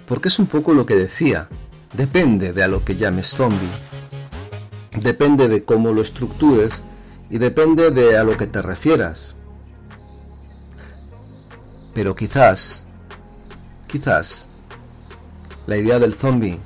porque 0.07 0.29
es 0.29 0.39
un 0.39 0.47
poco 0.47 0.75
lo 0.75 0.85
que 0.85 0.97
decía, 0.97 1.49
depende 1.93 2.53
de 2.53 2.63
a 2.63 2.69
lo 2.69 2.85
que 2.85 2.97
llames 2.97 3.35
zombie, 3.35 3.69
depende 5.01 5.49
de 5.49 5.65
cómo 5.65 5.93
lo 5.93 6.03
estructures 6.03 6.83
y 7.31 7.39
depende 7.39 7.91
de 7.91 8.17
a 8.17 8.25
lo 8.25 8.37
que 8.37 8.47
te 8.47 8.63
refieras. 8.63 9.37
Pero 11.95 12.15
quizás, 12.15 12.87
quizás, 13.87 14.49
la 15.67 15.77
idea 15.77 15.99
del 15.99 16.15
zombie 16.15 16.61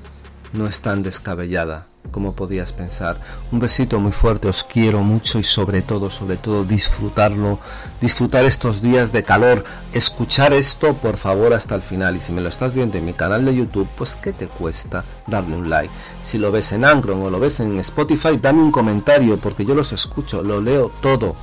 no 0.53 0.67
es 0.67 0.81
tan 0.81 1.03
descabellada 1.03 1.90
como 2.11 2.33
podías 2.33 2.73
pensar. 2.73 3.21
Un 3.53 3.61
besito 3.61 3.99
muy 4.01 4.13
fuerte, 4.13 4.49
os 4.49 4.65
quiero 4.65 5.01
mucho 5.03 5.39
y 5.39 5.45
sobre 5.45 5.83
todo, 5.83 6.11
sobre 6.11 6.37
todo 6.37 6.65
disfrutarlo, 6.65 7.59
disfrutar 8.01 8.45
estos 8.45 8.83
días 8.83 9.13
de 9.13 9.23
calor, 9.23 9.65
escuchar 9.93 10.53
esto 10.53 10.95
por 10.95 11.17
favor 11.17 11.55
hasta 11.55 11.75
el 11.75 11.83
final 11.83 12.17
y 12.17 12.21
si 12.21 12.33
me 12.33 12.41
lo 12.41 12.49
estás 12.49 12.75
viendo 12.75 12.99
en 12.99 13.05
mi 13.05 13.13
canal 13.13 13.45
de 13.45 13.55
YouTube, 13.55 13.89
pues 13.97 14.17
¿qué 14.17 14.33
te 14.33 14.47
cuesta 14.47 15.05
darle 15.27 15.57
un 15.57 15.71
like? 15.71 15.93
Si 16.25 16.39
lo 16.39 16.51
ves 16.51 16.73
en 16.73 16.85
Angron 16.85 17.23
o 17.23 17.31
lo 17.31 17.41
ves 17.41 17.61
en 17.61 17.79
Spotify, 17.79 18.39
dame 18.41 18.63
un 18.63 18.73
comentario 18.73 19.37
porque 19.37 19.65
yo 19.65 19.75
los 19.75 19.93
escucho, 19.93 20.43
lo 20.43 20.61
leo 20.61 20.91
todo, 21.01 21.35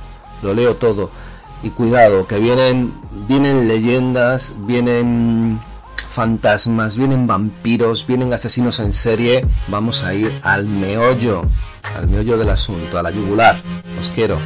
lo 0.42 0.54
leo 0.54 0.76
todo. 0.76 1.10
Y 1.62 1.70
cuidado, 1.70 2.24
que 2.26 2.38
vienen, 2.38 2.94
vienen 3.26 3.66
leyendas, 3.66 4.54
vienen 4.58 5.58
fantasmas, 6.18 6.96
vienen 6.96 7.28
vampiros, 7.28 8.04
vienen 8.04 8.32
asesinos 8.32 8.80
en 8.80 8.92
serie. 8.92 9.40
Vamos 9.68 10.02
a 10.02 10.14
ir 10.14 10.32
al 10.42 10.66
meollo, 10.66 11.44
al 11.96 12.08
meollo 12.08 12.36
del 12.36 12.50
asunto, 12.50 12.98
a 12.98 13.04
la 13.04 13.12
yugular. 13.12 13.54
Os 14.00 14.08
quiero. 14.16 14.36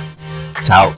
Chao. 0.66 0.92